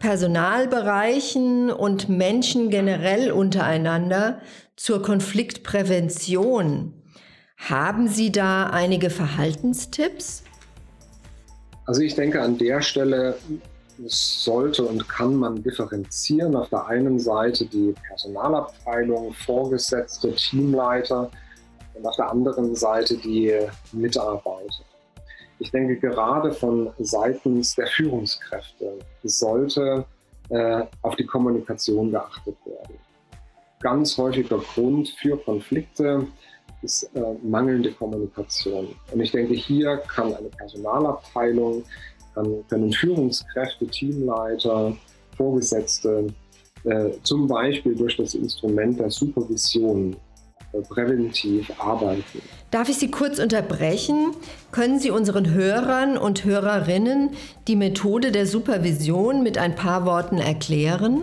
Personalbereichen 0.00 1.70
und 1.70 2.08
Menschen 2.08 2.70
generell 2.70 3.30
untereinander 3.30 4.40
zur 4.74 5.02
Konfliktprävention? 5.02 6.94
Haben 7.56 8.08
Sie 8.08 8.32
da 8.32 8.70
einige 8.70 9.10
Verhaltenstipps? 9.10 10.42
Also 11.84 12.00
ich 12.00 12.14
denke, 12.14 12.40
an 12.40 12.56
der 12.56 12.80
Stelle 12.80 13.36
sollte 14.06 14.84
und 14.84 15.06
kann 15.08 15.34
man 15.34 15.62
differenzieren. 15.62 16.56
Auf 16.56 16.70
der 16.70 16.86
einen 16.86 17.18
Seite 17.18 17.66
die 17.66 17.94
Personalabteilung, 18.08 19.34
Vorgesetzte, 19.34 20.34
Teamleiter 20.34 21.30
und 21.94 22.06
auf 22.06 22.16
der 22.16 22.30
anderen 22.30 22.74
Seite 22.74 23.16
die 23.18 23.54
Mitarbeiter. 23.92 24.84
Ich 25.60 25.70
denke, 25.70 25.96
gerade 25.96 26.52
von 26.52 26.90
seitens 26.98 27.74
der 27.76 27.86
Führungskräfte 27.86 28.98
sollte 29.22 30.04
äh, 30.48 30.82
auf 31.02 31.14
die 31.16 31.26
Kommunikation 31.26 32.10
geachtet 32.10 32.56
werden. 32.64 32.96
Ganz 33.80 34.18
häufiger 34.18 34.58
Grund 34.58 35.08
für 35.20 35.36
Konflikte 35.36 36.26
ist 36.82 37.04
äh, 37.14 37.20
mangelnde 37.42 37.92
Kommunikation. 37.92 38.88
Und 39.12 39.20
ich 39.20 39.30
denke, 39.30 39.54
hier 39.54 39.98
kann 40.08 40.34
eine 40.34 40.48
Personalabteilung 40.48 41.84
dann 42.34 42.64
können 42.68 42.92
Führungskräfte, 42.92 43.86
Teamleiter, 43.86 44.96
Vorgesetzte 45.36 46.28
äh, 46.84 47.10
zum 47.22 47.46
Beispiel 47.46 47.94
durch 47.94 48.16
das 48.16 48.34
Instrument 48.34 48.98
der 48.98 49.10
Supervision 49.10 50.16
präventiv 50.88 51.72
arbeiten. 51.78 52.42
Darf 52.70 52.88
ich 52.88 52.98
Sie 52.98 53.10
kurz 53.10 53.38
unterbrechen? 53.38 54.32
Können 54.70 54.98
Sie 54.98 55.10
unseren 55.10 55.52
Hörern 55.52 56.16
und 56.16 56.44
Hörerinnen 56.44 57.30
die 57.66 57.76
Methode 57.76 58.30
der 58.30 58.46
Supervision 58.46 59.42
mit 59.42 59.58
ein 59.58 59.74
paar 59.74 60.06
Worten 60.06 60.38
erklären? 60.38 61.22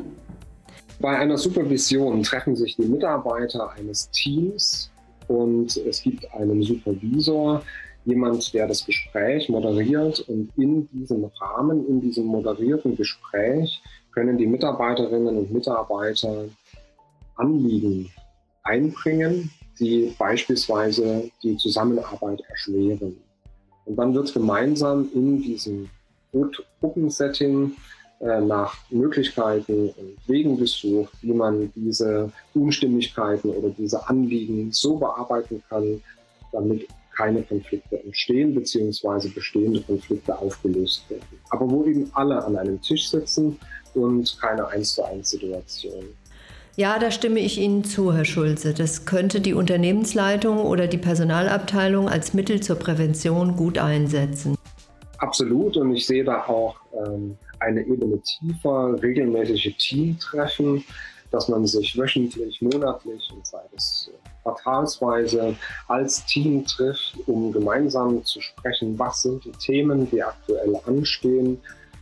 Bei 0.99 1.17
einer 1.17 1.37
Supervision 1.37 2.23
treffen 2.23 2.55
sich 2.55 2.75
die 2.75 2.85
Mitarbeiter 2.85 3.71
eines 3.71 4.09
Teams 4.09 4.91
und 5.27 5.77
es 5.77 6.01
gibt 6.01 6.33
einen 6.33 6.61
Supervisor, 6.63 7.61
jemand, 8.05 8.53
der 8.53 8.67
das 8.67 8.85
Gespräch 8.85 9.47
moderiert 9.49 10.21
und 10.21 10.49
in 10.57 10.87
diesem 10.91 11.25
Rahmen, 11.39 11.87
in 11.87 12.01
diesem 12.01 12.25
moderierten 12.25 12.95
Gespräch 12.95 13.81
können 14.11 14.37
die 14.37 14.47
Mitarbeiterinnen 14.47 15.37
und 15.37 15.51
Mitarbeiter 15.51 16.45
Anliegen 17.35 18.09
einbringen, 18.67 19.49
die 19.79 20.13
beispielsweise 20.17 21.29
die 21.43 21.57
Zusammenarbeit 21.57 22.41
erschweren. 22.49 23.17
Und 23.85 23.95
dann 23.95 24.13
wird 24.13 24.33
gemeinsam 24.33 25.09
in 25.13 25.41
diesem 25.41 25.89
Gruppensetting 26.81 27.71
äh, 28.19 28.41
nach 28.41 28.75
Möglichkeiten 28.89 29.89
und 29.89 30.17
Wegen 30.27 30.57
gesucht, 30.57 31.13
wie 31.21 31.33
man 31.33 31.71
diese 31.75 32.31
Unstimmigkeiten 32.53 33.49
oder 33.49 33.69
diese 33.69 34.07
Anliegen 34.09 34.71
so 34.71 34.97
bearbeiten 34.97 35.63
kann, 35.69 36.01
damit 36.51 36.87
keine 37.15 37.41
Konflikte 37.43 38.03
entstehen, 38.03 38.53
beziehungsweise 38.53 39.29
bestehende 39.29 39.81
Konflikte 39.81 40.37
aufgelöst 40.37 41.09
werden. 41.09 41.23
Aber 41.49 41.69
wo 41.69 41.83
eben 41.85 42.09
alle 42.13 42.43
an 42.43 42.55
einem 42.57 42.81
Tisch 42.81 43.09
sitzen 43.09 43.59
und 43.95 44.37
keine 44.39 44.67
1 44.67 44.93
zu 44.95 45.03
1 45.03 45.29
Situation. 45.29 46.05
Ja, 46.79 46.99
da 46.99 47.09
stimme 47.09 47.39
ich 47.39 47.57
Ihnen 47.57 47.83
zu, 47.83 48.13
Herr 48.13 48.23
Schulze. 48.23 48.71
Das 48.71 49.05
könnte 49.05 49.41
die 49.41 49.55
Unternehmensleitung 49.55 50.59
oder 50.59 50.85
die 50.85 50.99
Personalabteilung 50.99 52.07
als 52.07 52.35
Mittel 52.35 52.61
zur 52.61 52.75
Prävention 52.75 53.55
gut 53.55 53.79
einsetzen. 53.79 54.55
Absolut. 55.17 55.75
Und 55.75 55.95
ich 55.95 56.05
sehe 56.05 56.23
da 56.23 56.45
auch 56.45 56.75
ähm, 56.93 57.35
eine 57.59 57.81
Ebene 57.81 58.21
tiefer, 58.21 58.95
regelmäßige 59.01 59.75
Teamtreffen, 59.75 60.85
dass 61.31 61.47
man 61.49 61.65
sich 61.65 61.97
wöchentlich, 61.97 62.61
monatlich 62.61 63.27
und 63.35 63.47
sei 63.47 63.63
es 63.75 64.11
quartalsweise 64.43 65.55
als 65.87 66.27
Team 66.27 66.63
trifft, 66.63 67.15
um 67.25 67.51
gemeinsam 67.51 68.23
zu 68.23 68.39
sprechen, 68.39 68.99
was 68.99 69.23
sind 69.23 69.43
die 69.45 69.51
Themen, 69.53 70.07
die 70.11 70.21
aktuell 70.21 70.79
anstehen, 70.85 71.59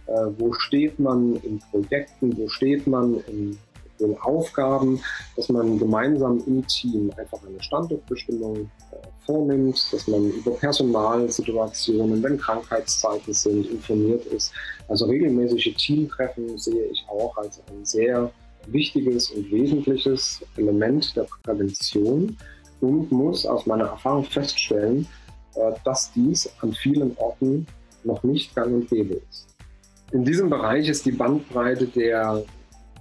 äh, 0.08 0.12
wo 0.38 0.52
steht 0.52 1.00
man 1.00 1.38
in 1.44 1.62
Projekten, 1.72 2.38
wo 2.38 2.50
steht 2.50 2.86
man 2.88 3.24
in 3.28 3.58
den 4.00 4.18
Aufgaben, 4.20 5.00
dass 5.36 5.50
man 5.50 5.80
gemeinsam 5.80 6.42
im 6.46 6.66
Team 6.68 7.12
einfach 7.18 7.40
eine 7.48 7.62
Standortbestimmung 7.62 8.70
äh, 8.92 8.96
vornimmt, 9.26 9.82
dass 9.92 10.08
man 10.08 10.30
über 10.30 10.52
Personalsituationen, 10.52 12.22
wenn 12.24 12.38
Krankheitszeiten 12.38 13.34
sind, 13.34 13.70
informiert 13.70 14.26
ist. 14.28 14.52
Also 14.88 15.06
regelmäßige 15.06 15.74
Teamtreffen 15.76 16.58
sehe 16.58 16.86
ich 16.86 17.06
auch 17.10 17.36
als 17.38 17.62
ein 17.70 17.86
sehr 17.86 18.32
wichtiges 18.68 19.32
und 19.32 19.52
wesentliches 19.52 20.42
Element 20.58 21.16
der 21.16 21.28
Prävention 21.44 22.36
und 22.82 23.12
muss 23.12 23.46
aus 23.46 23.66
meiner 23.66 23.86
Erfahrung 23.86 24.26
feststellen, 24.26 25.08
äh, 25.56 25.72
dass 25.84 26.12
dies 26.14 26.50
an 26.62 26.74
vielen 26.74 27.16
Orten 27.18 27.66
noch 28.04 28.24
nicht 28.24 28.54
gang 28.56 28.74
und 28.74 28.90
gäbe 28.90 29.16
ist. 29.30 29.48
in 30.12 30.24
diesem 30.24 30.50
Bereich 30.50 30.88
ist 30.88 31.06
die 31.06 31.12
Bandbreite 31.12 31.88
der 31.88 32.44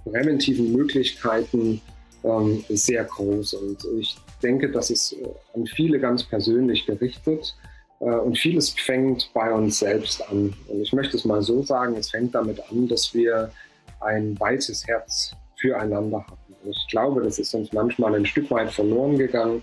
präventiven 0.05 0.71
Möglichkeiten 0.71 1.81
ähm, 2.23 2.63
sehr 2.69 3.03
groß. 3.03 3.53
Und 3.55 3.85
ich 3.99 4.15
denke, 4.41 4.71
das 4.71 4.89
ist 4.89 5.13
äh, 5.13 5.27
an 5.53 5.65
viele 5.67 5.99
ganz 5.99 6.23
persönlich 6.23 6.85
gerichtet. 6.85 7.55
Äh, 7.99 8.05
und 8.05 8.37
vieles 8.37 8.69
fängt 8.69 9.29
bei 9.33 9.51
uns 9.51 9.79
selbst 9.79 10.21
an. 10.29 10.53
Und 10.67 10.81
ich 10.81 10.93
möchte 10.93 11.17
es 11.17 11.25
mal 11.25 11.41
so 11.41 11.61
sagen, 11.63 11.95
es 11.95 12.09
fängt 12.09 12.35
damit 12.35 12.59
an, 12.71 12.87
dass 12.87 13.13
wir 13.13 13.51
ein 14.01 14.39
weites 14.39 14.85
Herz 14.87 15.35
füreinander 15.59 16.25
haben. 16.25 16.55
Und 16.63 16.71
ich 16.71 16.87
glaube, 16.89 17.21
das 17.21 17.39
ist 17.39 17.53
uns 17.53 17.71
manchmal 17.73 18.15
ein 18.15 18.25
Stück 18.25 18.49
weit 18.51 18.71
verloren 18.71 19.17
gegangen, 19.17 19.61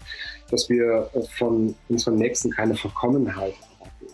dass 0.51 0.69
wir 0.69 1.11
äh, 1.15 1.23
von 1.39 1.75
unseren 1.89 2.17
Nächsten 2.17 2.51
keine 2.51 2.75
Verkommenheit 2.75 3.55
erwarten. 3.55 4.07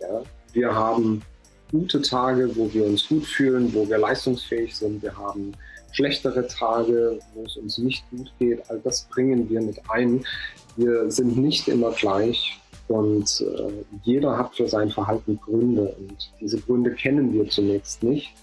Ja? 0.00 0.22
Wir 0.52 0.74
haben 0.74 1.22
gute 1.70 2.00
Tage, 2.00 2.54
wo 2.56 2.72
wir 2.72 2.84
uns 2.84 3.08
gut 3.08 3.26
fühlen, 3.26 3.72
wo 3.74 3.88
wir 3.88 3.98
leistungsfähig 3.98 4.74
sind. 4.74 5.02
Wir 5.02 5.16
haben 5.16 5.52
schlechtere 5.96 6.46
Tage, 6.46 7.18
wo 7.34 7.42
es 7.44 7.56
uns 7.56 7.78
nicht 7.78 8.04
gut 8.10 8.30
geht. 8.38 8.70
All 8.70 8.78
das 8.80 9.08
bringen 9.10 9.48
wir 9.48 9.62
mit 9.62 9.80
ein. 9.88 10.24
Wir 10.76 11.10
sind 11.10 11.38
nicht 11.38 11.68
immer 11.68 11.90
gleich 11.92 12.60
und 12.88 13.40
äh, 13.40 13.72
jeder 14.02 14.36
hat 14.36 14.54
für 14.54 14.68
sein 14.68 14.90
Verhalten 14.90 15.40
Gründe 15.42 15.96
und 15.98 16.30
diese 16.38 16.60
Gründe 16.60 16.92
kennen 16.92 17.32
wir 17.32 17.48
zunächst 17.48 18.02
nicht. 18.02 18.34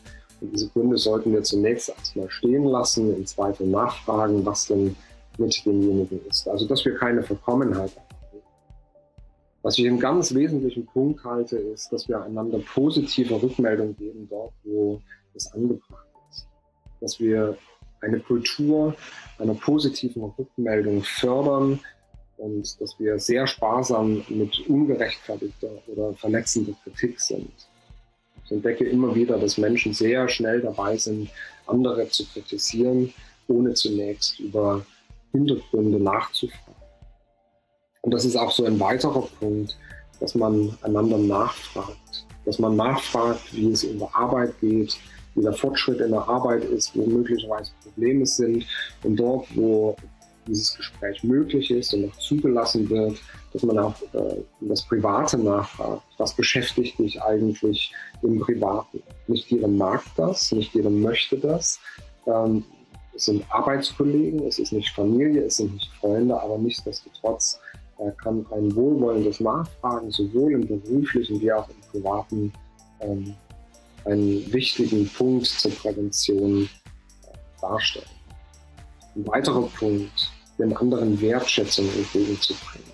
Und 0.42 0.52
diese 0.52 0.68
Gründe 0.70 0.98
sollten 0.98 1.32
wir 1.32 1.44
zunächst 1.44 1.90
erstmal 1.90 2.30
stehen 2.32 2.66
lassen, 2.66 3.16
im 3.16 3.26
Zweifel 3.26 3.68
nachfragen, 3.68 4.44
was 4.44 4.66
denn 4.68 4.96
mit 5.38 5.56
demjenigen 5.64 6.20
ist. 6.28 6.48
Also, 6.48 6.68
dass 6.68 6.84
wir 6.84 6.96
keine 6.96 7.22
Verkommenheit 7.22 7.96
haben. 7.96 8.42
Was 9.62 9.78
ich 9.78 9.88
einen 9.88 10.00
ganz 10.00 10.34
wesentlichen 10.34 10.86
Punkt 10.88 11.24
halte, 11.24 11.58
ist, 11.58 11.94
dass 11.94 12.10
wir 12.10 12.22
einander 12.22 12.60
positive 12.74 13.42
Rückmeldung 13.42 13.96
geben 13.96 14.28
dort, 14.30 14.54
wo 14.64 15.00
es 15.36 15.52
angebracht 15.54 16.08
ist. 16.08 16.13
Dass 17.04 17.20
wir 17.20 17.58
eine 18.00 18.20
Kultur 18.22 18.96
einer 19.38 19.56
positiven 19.56 20.24
Rückmeldung 20.24 21.04
fördern 21.04 21.80
und 22.38 22.82
dass 22.82 22.98
wir 22.98 23.20
sehr 23.20 23.46
sparsam 23.46 24.24
mit 24.30 24.68
ungerechtfertigter 24.70 25.70
oder 25.88 26.14
verletzender 26.14 26.74
Kritik 26.84 27.20
sind. 27.20 27.52
Ich 28.46 28.52
entdecke 28.52 28.86
immer 28.86 29.14
wieder, 29.14 29.38
dass 29.38 29.58
Menschen 29.58 29.94
sehr 29.94 30.30
schnell 30.30 30.62
dabei 30.62 30.98
sind, 30.98 31.30
andere 31.68 32.08
zu 32.08 32.26
kritisieren, 32.26 33.14
ohne 33.48 33.74
zunächst 33.74 34.40
über 34.40 34.86
Hintergründe 35.34 36.00
nachzufragen. 36.00 36.82
Und 38.02 38.14
das 38.14 38.24
ist 38.24 38.38
auch 38.38 38.52
so 38.52 38.66
ein 38.66 38.80
weiterer 38.80 39.28
Punkt, 39.40 39.78
dass 40.20 40.36
man 40.36 40.78
einander 40.82 41.18
nachfragt. 41.18 42.26
Dass 42.46 42.60
man 42.60 42.78
nachfragt, 42.78 43.54
wie 43.54 43.72
es 43.72 43.84
in 43.84 44.00
der 44.00 44.14
Arbeit 44.14 44.60
geht, 44.62 44.98
wie 45.36 45.42
der 45.42 45.54
Fortschritt 45.54 46.00
in 46.00 46.12
der 46.12 46.28
Arbeit 46.28 46.64
ist, 46.66 46.96
wo 46.96 47.06
möglicherweise 47.06 47.72
Probleme 47.84 48.26
sind. 48.26 48.66
Und 49.04 49.18
dort, 49.18 49.48
wo 49.56 49.96
dieses 50.48 50.76
Gespräch 50.76 51.24
möglich 51.24 51.72
ist 51.72 51.94
und 51.94 52.10
auch 52.10 52.18
zugelassen 52.18 52.90
wird, 52.90 53.18
dass 53.54 53.64
man 53.64 53.78
auch 53.80 53.96
äh, 54.14 54.44
das 54.62 54.82
Private 54.84 55.38
nachfragt. 55.38 56.04
Was 56.18 56.36
beschäftigt 56.36 57.00
dich 57.00 57.22
eigentlich 57.22 57.94
im 58.22 58.40
Privaten? 58.40 59.02
Nicht 59.28 59.50
jeder 59.50 59.68
mag 59.68 60.04
das, 60.18 60.52
nicht 60.52 60.74
jeder 60.74 60.90
möchte 60.90 61.38
das. 61.38 61.80
Ähm, 62.28 62.64
es 63.16 63.26
sind 63.26 63.46
Arbeitskollegen, 63.52 64.46
es 64.48 64.60
ist 64.60 64.74
nicht 64.74 64.90
Familie, 64.90 65.44
es 65.44 65.58
sind 65.58 65.74
nicht 65.74 65.92
Freunde, 66.00 66.40
aber 66.42 66.58
nichtsdestotrotz 66.58 67.60
er 68.00 68.12
kann 68.14 68.46
ein 68.52 68.76
wohlwollendes 68.76 69.40
Nachfragen 69.40 70.10
sowohl 70.10 70.54
im 70.54 70.68
beruflichen 70.68 71.40
wie 71.40 71.54
auch 71.54 71.70
im 71.70 71.76
privaten 71.92 72.54
ähm, 73.02 73.36
einen 74.06 74.52
wichtigen 74.52 75.10
Punkt 75.10 75.48
zur 75.48 75.72
Prävention 75.72 76.64
äh, 76.64 77.62
darstellen. 77.62 78.06
Ein 79.16 79.28
weiterer 79.28 79.68
Punkt, 79.78 80.32
den 80.58 80.76
anderen 80.76 81.20
Wertschätzung 81.22 81.86
entgegenzubringen. 81.96 82.92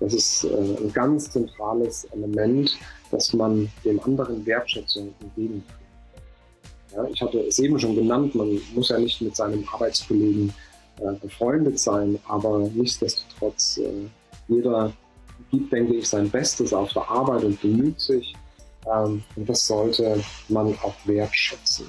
Das 0.00 0.14
ist 0.14 0.44
äh, 0.44 0.48
ein 0.48 0.92
ganz 0.92 1.30
zentrales 1.30 2.04
Element, 2.12 2.76
dass 3.10 3.32
man 3.32 3.68
dem 3.84 4.00
anderen 4.00 4.44
Wertschätzung 4.46 5.14
entgegenbringt. 5.20 5.64
Ja, 6.94 7.04
ich 7.04 7.20
hatte 7.20 7.40
es 7.40 7.58
eben 7.58 7.78
schon 7.78 7.94
genannt, 7.94 8.34
man 8.34 8.60
muss 8.74 8.88
ja 8.88 8.98
nicht 8.98 9.20
mit 9.20 9.36
seinem 9.36 9.66
Arbeitskollegen 9.72 10.52
äh, 11.00 11.12
befreundet 11.20 11.78
sein, 11.78 12.18
aber 12.26 12.70
nichtsdestotrotz 12.74 13.80
jeder 14.48 14.92
gibt, 15.50 15.72
denke 15.72 15.94
ich, 15.94 16.08
sein 16.08 16.30
Bestes 16.30 16.72
auf 16.72 16.92
der 16.92 17.08
Arbeit 17.08 17.44
und 17.44 17.60
bemüht 17.60 18.00
sich. 18.00 18.34
Ähm, 18.86 19.22
und 19.36 19.48
das 19.48 19.66
sollte 19.66 20.22
man 20.48 20.74
auch 20.82 20.94
wertschätzen. 21.04 21.86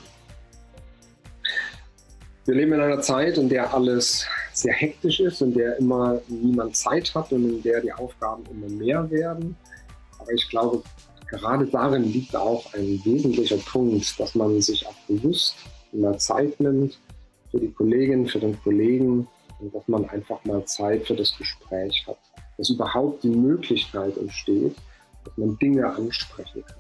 Wir 2.46 2.56
leben 2.56 2.74
in 2.74 2.82
einer 2.82 3.02
Zeit, 3.02 3.38
in 3.38 3.50
der 3.50 3.74
alles 3.74 4.26
sehr 4.54 4.74
hektisch 4.74 5.20
ist, 5.20 5.42
in 5.42 5.54
der 5.54 5.78
immer 5.78 6.20
niemand 6.28 6.76
Zeit 6.76 7.14
hat 7.14 7.32
und 7.32 7.48
in 7.48 7.62
der 7.62 7.82
die 7.82 7.94
Aufgaben 7.94 8.44
immer 8.52 8.70
mehr 8.70 9.10
werden. 9.12 9.56
Aber 10.18 10.32
ich 10.32 10.50
glaube, 10.50 10.82
gerade 11.30 11.68
darin 11.68 12.04
liegt 12.04 12.36
auch 12.36 12.74
ein 12.74 13.00
wesentlicher 13.04 13.58
Punkt, 13.58 14.20
dass 14.20 14.34
man 14.36 14.60
sich 14.62 14.86
auch 14.88 14.96
bewusst 15.08 15.56
mehr 15.92 16.18
Zeit 16.18 16.60
nimmt 16.60 17.00
für 17.52 17.60
die 17.60 17.72
Kollegin, 17.72 18.28
für 18.28 18.40
den 18.40 18.60
Kollegen 18.64 19.28
und 19.60 19.74
dass 19.74 19.88
man 19.88 20.10
einfach 20.10 20.44
mal 20.46 20.66
Zeit 20.66 21.06
für 21.06 21.16
das 21.16 21.38
Gespräch 21.38 22.06
hat 22.08 22.18
dass 22.60 22.70
überhaupt 22.70 23.24
die 23.24 23.30
Möglichkeit 23.30 24.18
entsteht, 24.18 24.76
dass 25.30 25.38
man 25.38 25.58
Dinge 25.60 25.86
ansprechen 25.86 26.64
kann. 26.66 26.78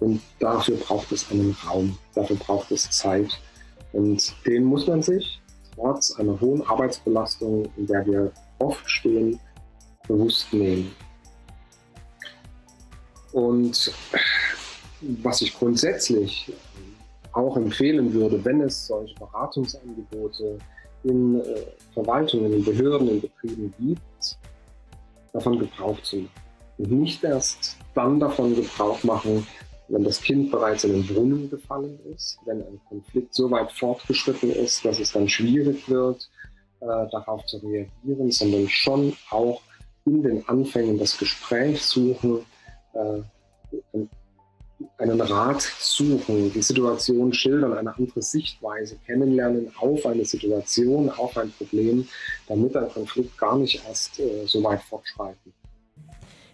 Und 0.00 0.20
dafür 0.38 0.76
braucht 0.76 1.12
es 1.12 1.30
einen 1.30 1.56
Raum, 1.66 1.96
dafür 2.14 2.36
braucht 2.36 2.70
es 2.70 2.90
Zeit. 2.90 3.38
Und 3.92 4.34
den 4.46 4.64
muss 4.64 4.86
man 4.86 5.02
sich 5.02 5.40
trotz 5.74 6.18
einer 6.18 6.40
hohen 6.40 6.66
Arbeitsbelastung, 6.66 7.68
in 7.76 7.86
der 7.86 8.06
wir 8.06 8.32
oft 8.58 8.88
stehen, 8.90 9.38
bewusst 10.08 10.52
nehmen. 10.52 10.94
Und 13.32 13.92
was 15.22 15.42
ich 15.42 15.56
grundsätzlich 15.56 16.52
auch 17.32 17.56
empfehlen 17.56 18.12
würde, 18.12 18.44
wenn 18.44 18.60
es 18.62 18.86
solche 18.86 19.14
Beratungsangebote 19.14 20.58
in 21.04 21.40
äh, 21.40 21.62
Verwaltungen, 21.94 22.52
in 22.52 22.64
Behörden, 22.64 23.08
in 23.08 23.20
Betrieben 23.20 23.72
gibt, 23.78 24.38
davon 25.32 25.58
Gebrauch 25.58 26.00
zu 26.02 26.16
machen. 26.16 26.49
Und 26.80 26.90
nicht 26.92 27.22
erst 27.24 27.76
dann 27.94 28.18
davon 28.18 28.56
Gebrauch 28.56 29.02
machen, 29.04 29.46
wenn 29.88 30.02
das 30.02 30.22
Kind 30.22 30.50
bereits 30.50 30.84
in 30.84 30.92
den 30.92 31.06
Brunnen 31.06 31.50
gefallen 31.50 31.98
ist, 32.14 32.38
wenn 32.46 32.62
ein 32.62 32.80
Konflikt 32.88 33.34
so 33.34 33.50
weit 33.50 33.70
fortgeschritten 33.72 34.50
ist, 34.50 34.82
dass 34.84 34.98
es 34.98 35.12
dann 35.12 35.28
schwierig 35.28 35.90
wird, 35.90 36.30
äh, 36.80 36.86
darauf 36.86 37.44
zu 37.44 37.58
reagieren, 37.58 38.30
sondern 38.30 38.66
schon 38.70 39.12
auch 39.28 39.60
in 40.06 40.22
den 40.22 40.48
Anfängen 40.48 40.98
das 40.98 41.18
Gespräch 41.18 41.82
suchen, 41.82 42.46
äh, 42.94 44.00
einen 44.96 45.20
Rat 45.20 45.60
suchen, 45.60 46.50
die 46.50 46.62
Situation 46.62 47.34
schildern, 47.34 47.76
eine 47.76 47.94
andere 47.94 48.22
Sichtweise 48.22 48.96
kennenlernen 49.04 49.70
auf 49.78 50.06
eine 50.06 50.24
Situation, 50.24 51.10
auf 51.10 51.36
ein 51.36 51.52
Problem, 51.52 52.08
damit 52.48 52.74
ein 52.74 52.88
Konflikt 52.88 53.36
gar 53.36 53.58
nicht 53.58 53.82
erst 53.86 54.18
äh, 54.18 54.46
so 54.46 54.64
weit 54.64 54.80
fortschreiten. 54.80 55.52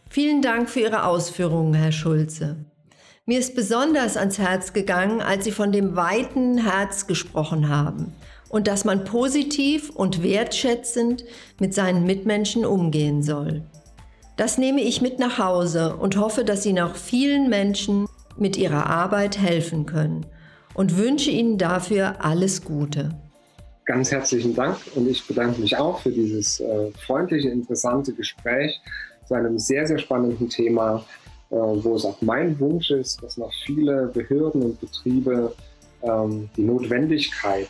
Vielen 0.09 0.41
Dank 0.41 0.71
für 0.71 0.81
Ihre 0.81 1.05
Ausführungen, 1.05 1.75
Herr 1.75 1.93
Schulze. 1.93 2.57
Mir 3.27 3.41
ist 3.41 3.57
besonders 3.57 4.17
ans 4.17 4.39
Herz 4.39 4.73
gegangen, 4.73 5.21
als 5.21 5.45
Sie 5.45 5.51
von 5.51 5.73
dem 5.73 5.97
weiten 5.97 6.59
Herz 6.59 7.07
gesprochen 7.07 7.69
haben 7.69 8.13
und 8.49 8.69
dass 8.69 8.85
man 8.85 9.05
positiv 9.05 9.91
und 9.91 10.23
wertschätzend 10.23 11.25
mit 11.59 11.75
seinen 11.75 12.05
Mitmenschen 12.05 12.65
umgehen 12.65 13.23
soll. 13.23 13.63
Das 14.37 14.59
nehme 14.59 14.81
ich 14.81 15.03
mit 15.03 15.19
nach 15.19 15.39
Hause 15.39 15.97
und 15.97 16.17
hoffe, 16.17 16.45
dass 16.45 16.63
Sie 16.63 16.73
noch 16.73 16.95
vielen 16.95 17.49
Menschen 17.49 18.07
mit 18.37 18.57
ihrer 18.57 18.87
Arbeit 18.87 19.39
helfen 19.39 19.87
können 19.87 20.27
und 20.75 20.97
wünsche 20.97 21.31
Ihnen 21.31 21.59
dafür 21.59 22.25
alles 22.25 22.63
Gute. 22.63 23.11
Ganz 23.87 24.11
herzlichen 24.11 24.55
Dank 24.55 24.77
und 24.95 25.09
ich 25.09 25.27
bedanke 25.27 25.61
mich 25.61 25.77
auch 25.77 26.01
für 26.01 26.11
dieses 26.11 26.61
äh, 26.61 26.91
freundliche, 27.07 27.49
interessante 27.49 28.13
Gespräch 28.13 28.81
zu 29.27 29.35
einem 29.35 29.59
sehr, 29.59 29.87
sehr 29.87 29.99
spannenden 29.99 30.49
Thema, 30.49 31.05
äh, 31.51 31.55
wo 31.57 31.95
es 31.95 32.05
auch 32.05 32.21
mein 32.23 32.59
Wunsch 32.59 32.91
ist, 32.91 33.23
dass 33.23 33.37
noch 33.37 33.53
viele 33.65 34.07
Behörden 34.09 34.63
und 34.63 34.81
Betriebe 34.81 35.55
ähm, 36.03 36.49
die 36.57 36.63
Notwendigkeit 36.63 37.69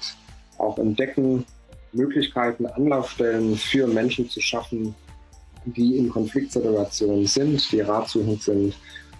auch 0.59 0.78
entdecken, 0.78 1.44
Möglichkeiten, 1.92 2.66
Anlaufstellen 2.66 3.57
für 3.57 3.86
Menschen 3.86 4.28
zu 4.28 4.40
schaffen, 4.40 4.94
die 5.64 5.96
in 5.96 6.11
Konfliktsituationen 6.11 7.26
sind, 7.26 7.72
die 7.72 7.80
ratsuchend 7.80 8.42
sind 8.42 8.74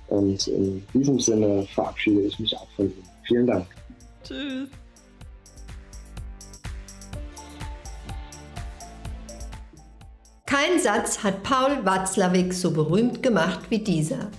und 0.09 0.47
in 0.47 0.85
diesem 0.95 1.19
Sinne 1.19 1.67
verabschiede 1.75 2.21
ich 2.23 2.39
mich 2.39 2.57
auch 2.57 2.69
von 2.77 2.87
Ihnen. 2.87 3.09
Vielen 3.27 3.47
Dank. 3.47 3.67
Tschüss. 4.23 4.69
Kein 10.47 10.79
Satz 10.81 11.25
hat 11.25 11.43
Paul 11.43 11.85
Watzlawick 11.85 12.55
so 12.55 12.71
berühmt 12.71 13.21
gemacht 13.21 13.61
wie 13.69 13.81
dieser. 13.81 14.31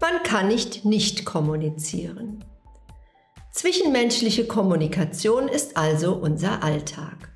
Man 0.00 0.22
kann 0.22 0.46
nicht 0.46 0.84
nicht 0.84 1.24
kommunizieren. 1.24 2.44
Zwischenmenschliche 3.52 4.46
Kommunikation 4.46 5.48
ist 5.48 5.76
also 5.76 6.14
unser 6.14 6.62
Alltag. 6.62 7.32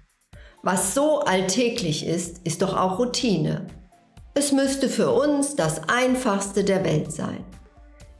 Was 0.63 0.95
so 0.95 1.21
alltäglich 1.21 2.07
ist, 2.07 2.47
ist 2.47 2.63
doch 2.63 2.77
auch 2.77 3.01
Routine. 3.01 3.67
Es 4.35 4.53
müsste 4.53 4.89
für 4.89 5.11
uns 5.11 5.57
das 5.57 5.89
Einfachste 5.89 6.63
der 6.63 6.85
Welt 6.85 7.11
sein. 7.11 7.45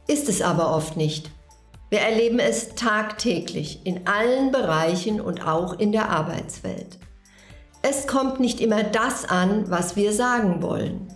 Ist 0.07 0.27
es 0.27 0.41
aber 0.41 0.75
oft 0.75 0.97
nicht. 0.97 1.31
Wir 1.89 1.99
erleben 1.99 2.39
es 2.39 2.75
tagtäglich 2.75 3.85
in 3.85 4.07
allen 4.07 4.51
Bereichen 4.51 5.21
und 5.21 5.47
auch 5.47 5.79
in 5.79 5.93
der 5.93 6.09
Arbeitswelt. 6.09 6.99
Es 7.83 8.05
kommt 8.05 8.39
nicht 8.39 8.61
immer 8.61 8.83
das 8.83 9.25
an, 9.25 9.69
was 9.69 9.95
wir 9.95 10.13
sagen 10.13 10.61
wollen. 10.61 11.07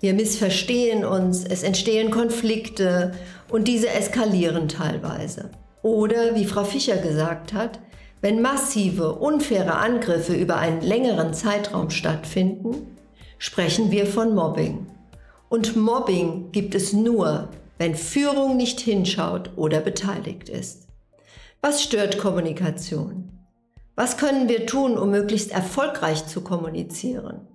Wir 0.00 0.14
missverstehen 0.14 1.04
uns, 1.04 1.44
es 1.44 1.62
entstehen 1.62 2.10
Konflikte 2.10 3.12
und 3.50 3.68
diese 3.68 3.90
eskalieren 3.90 4.68
teilweise. 4.68 5.50
Oder, 5.82 6.34
wie 6.34 6.46
Frau 6.46 6.64
Fischer 6.64 6.96
gesagt 6.96 7.52
hat, 7.52 7.78
wenn 8.22 8.40
massive, 8.40 9.16
unfaire 9.16 9.76
Angriffe 9.76 10.34
über 10.34 10.56
einen 10.56 10.80
längeren 10.80 11.34
Zeitraum 11.34 11.90
stattfinden, 11.90 12.96
sprechen 13.36 13.90
wir 13.90 14.06
von 14.06 14.34
Mobbing. 14.34 14.86
Und 15.50 15.76
Mobbing 15.76 16.52
gibt 16.52 16.74
es 16.74 16.94
nur, 16.94 17.50
wenn 17.76 17.94
Führung 17.94 18.56
nicht 18.56 18.80
hinschaut 18.80 19.50
oder 19.56 19.80
beteiligt 19.80 20.48
ist. 20.48 20.88
Was 21.60 21.82
stört 21.82 22.18
Kommunikation? 22.18 23.33
Was 23.96 24.16
können 24.16 24.48
wir 24.48 24.66
tun, 24.66 24.98
um 24.98 25.10
möglichst 25.10 25.52
erfolgreich 25.52 26.26
zu 26.26 26.40
kommunizieren? 26.40 27.46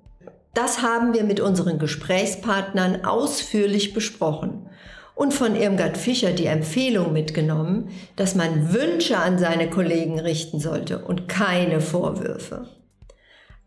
Das 0.54 0.82
haben 0.82 1.14
wir 1.14 1.26
mit 1.26 1.42
unseren 1.42 1.80
Gesprächspartnern 1.80 3.04
ausführlich 3.04 3.94
besprochen 3.94 4.70
und 5.16 5.34
von 5.34 5.54
Irmgard 5.54 5.98
Fischer 5.98 6.32
die 6.32 6.46
Empfehlung 6.46 7.12
mitgenommen, 7.12 7.90
dass 8.16 8.36
man 8.36 8.74
Wünsche 8.74 9.18
an 9.18 9.38
seine 9.38 9.70
Kollegen 9.70 10.18
richten 10.18 10.62
sollte 10.62 11.00
und 11.00 11.28
keine 11.28 11.82
Vorwürfe. 11.82 12.70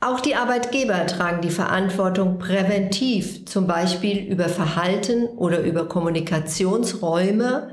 Auch 0.01 0.21
die 0.21 0.35
Arbeitgeber 0.35 1.07
tragen 1.07 1.43
die 1.43 1.51
Verantwortung, 1.51 2.39
präventiv, 2.39 3.45
zum 3.45 3.67
Beispiel 3.67 4.19
über 4.19 4.49
Verhalten 4.49 5.27
oder 5.27 5.61
über 5.61 5.87
Kommunikationsräume, 5.87 7.71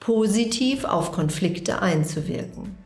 positiv 0.00 0.84
auf 0.84 1.12
Konflikte 1.12 1.80
einzuwirken. 1.80 2.79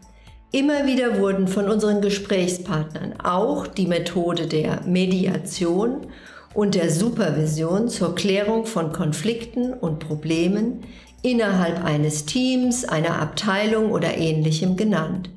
Immer 0.55 0.87
wieder 0.87 1.19
wurden 1.19 1.49
von 1.49 1.69
unseren 1.69 2.01
Gesprächspartnern 2.01 3.15
auch 3.21 3.67
die 3.67 3.89
Methode 3.89 4.47
der 4.47 4.83
Mediation 4.87 6.07
und 6.55 6.77
der 6.77 6.91
Supervision 6.91 7.89
zur 7.89 8.15
Klärung 8.15 8.65
von 8.65 8.93
Konflikten 8.93 9.75
und 9.75 9.99
Problemen 9.99 10.85
innerhalb 11.23 11.85
eines 11.85 12.25
Teams, 12.25 12.85
einer 12.85 13.21
Abteilung 13.21 13.91
oder 13.91 14.17
ähnlichem 14.17 14.77
genannt, 14.77 15.29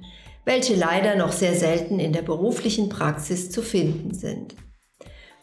welche 0.46 0.76
leider 0.76 1.16
noch 1.16 1.32
sehr 1.32 1.56
selten 1.56 2.00
in 2.00 2.14
der 2.14 2.22
beruflichen 2.22 2.88
Praxis 2.88 3.50
zu 3.50 3.64
finden 3.64 4.14
sind. 4.14 4.56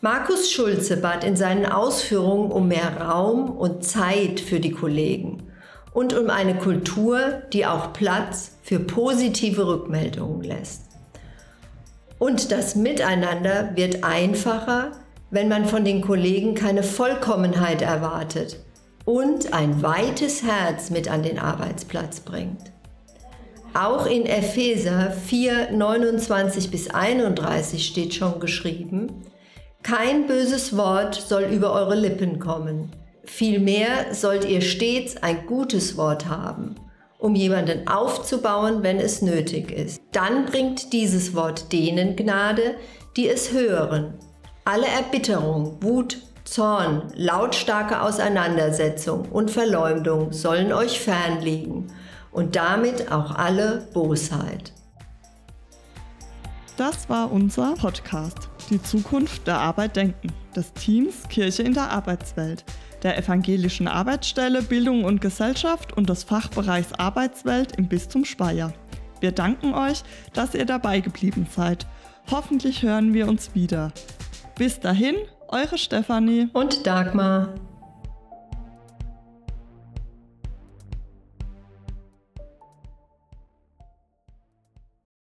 Markus 0.01 0.53
Schulze 0.53 0.99
bat 0.99 1.25
in 1.25 1.35
seinen 1.35 1.67
Ausführungen 1.67 2.53
um 2.53 2.69
mehr 2.69 3.01
Raum 3.01 3.51
und 3.51 3.83
Zeit 3.83 4.39
für 4.39 4.61
die 4.61 4.71
Kollegen 4.71 5.51
und 5.93 6.17
um 6.17 6.31
eine 6.31 6.55
Kultur, 6.59 7.43
die 7.53 7.67
auch 7.67 7.93
Platz 7.93 8.54
für 8.65 8.81
positive 8.81 9.67
Rückmeldungen 9.67 10.43
lässt. 10.43 10.85
Und 12.19 12.51
das 12.51 12.75
Miteinander 12.75 13.73
wird 13.75 14.03
einfacher, 14.03 14.93
wenn 15.31 15.49
man 15.49 15.67
von 15.67 15.85
den 15.85 16.01
Kollegen 16.01 16.55
keine 16.55 16.83
Vollkommenheit 16.83 17.83
erwartet 17.83 18.59
und 19.05 19.53
ein 19.53 19.83
weites 19.83 20.43
Herz 20.43 20.89
mit 20.89 21.11
an 21.11 21.23
den 21.23 21.39
Arbeitsplatz 21.39 22.21
bringt. 22.21 22.73
Auch 23.75 24.07
in 24.07 24.25
Epheser 24.25 25.11
4, 25.11 25.73
29 25.73 26.71
bis 26.71 26.89
31 26.89 27.87
steht 27.87 28.15
schon 28.15 28.41
geschrieben, 28.41 29.27
kein 29.83 30.27
böses 30.27 30.75
Wort 30.79 31.17
soll 31.17 31.43
über 31.43 31.73
eure 31.75 31.97
Lippen 31.97 32.39
kommen. 32.39 32.93
Vielmehr 33.25 34.15
sollt 34.15 34.47
ihr 34.47 34.63
stets 34.63 35.19
ein 35.19 35.45
gutes 35.47 35.99
Wort 35.99 36.27
haben, 36.29 36.77
um 37.25 37.35
jemanden 37.35 37.89
aufzubauen, 37.89 38.83
wenn 38.83 39.01
es 39.01 39.23
nötig 39.23 39.71
ist. 39.71 40.03
Dann 40.13 40.45
bringt 40.45 40.93
dieses 40.93 41.35
Wort 41.35 41.73
denen 41.73 42.17
Gnade, 42.17 42.77
die 43.17 43.29
es 43.29 43.53
hören 43.53 44.15
alle 44.65 44.87
Erbitterung, 44.87 45.77
Wut, 45.83 46.19
Zorn, 46.45 47.13
lautstarke 47.15 48.01
Auseinandersetzung 48.01 49.29
und 49.31 49.51
Verleumdung 49.51 50.33
sollen 50.33 50.73
euch 50.73 51.01
fernliegen 51.01 51.93
und 52.33 52.57
damit 52.57 53.13
auch 53.13 53.35
alle 53.35 53.87
Bosheit. 53.93 54.73
Das 56.77 57.09
war 57.09 57.31
unser 57.31 57.75
Podcast, 57.75 58.49
die 58.71 58.83
Zukunft 58.83 59.47
der 59.47 59.59
Arbeit 59.59 59.97
denken, 59.97 60.29
des 60.57 60.73
Teams 60.73 61.29
Kirche 61.29 61.63
in 61.63 61.75
der 61.75 61.91
Arbeitswelt, 61.91 62.65
der 63.05 63.17
evangelischen 63.19 63.87
Arbeitsstelle 63.87 64.63
Bildung 64.63 65.05
und 65.05 65.21
Gesellschaft 65.21 65.93
und 65.97 66.09
des 66.09 66.25
Fachbereichs 66.25 66.93
Arbeitswelt 66.95 67.77
im 67.77 67.87
Bistum 67.87 68.25
Speyer. 68.25 68.73
Wir 69.21 69.31
danken 69.31 69.75
euch, 69.75 70.03
dass 70.33 70.55
ihr 70.55 70.65
dabei 70.65 71.01
geblieben 71.01 71.47
seid. 71.55 71.87
Hoffentlich 72.31 72.83
hören 72.83 73.15
wir 73.15 73.29
uns 73.29 73.55
wieder. 73.55 73.93
Bis 74.57 74.81
dahin, 74.81 75.15
eure 75.49 75.79
Stefanie 75.79 76.49
und 76.53 76.87
Dagmar. 76.87 77.55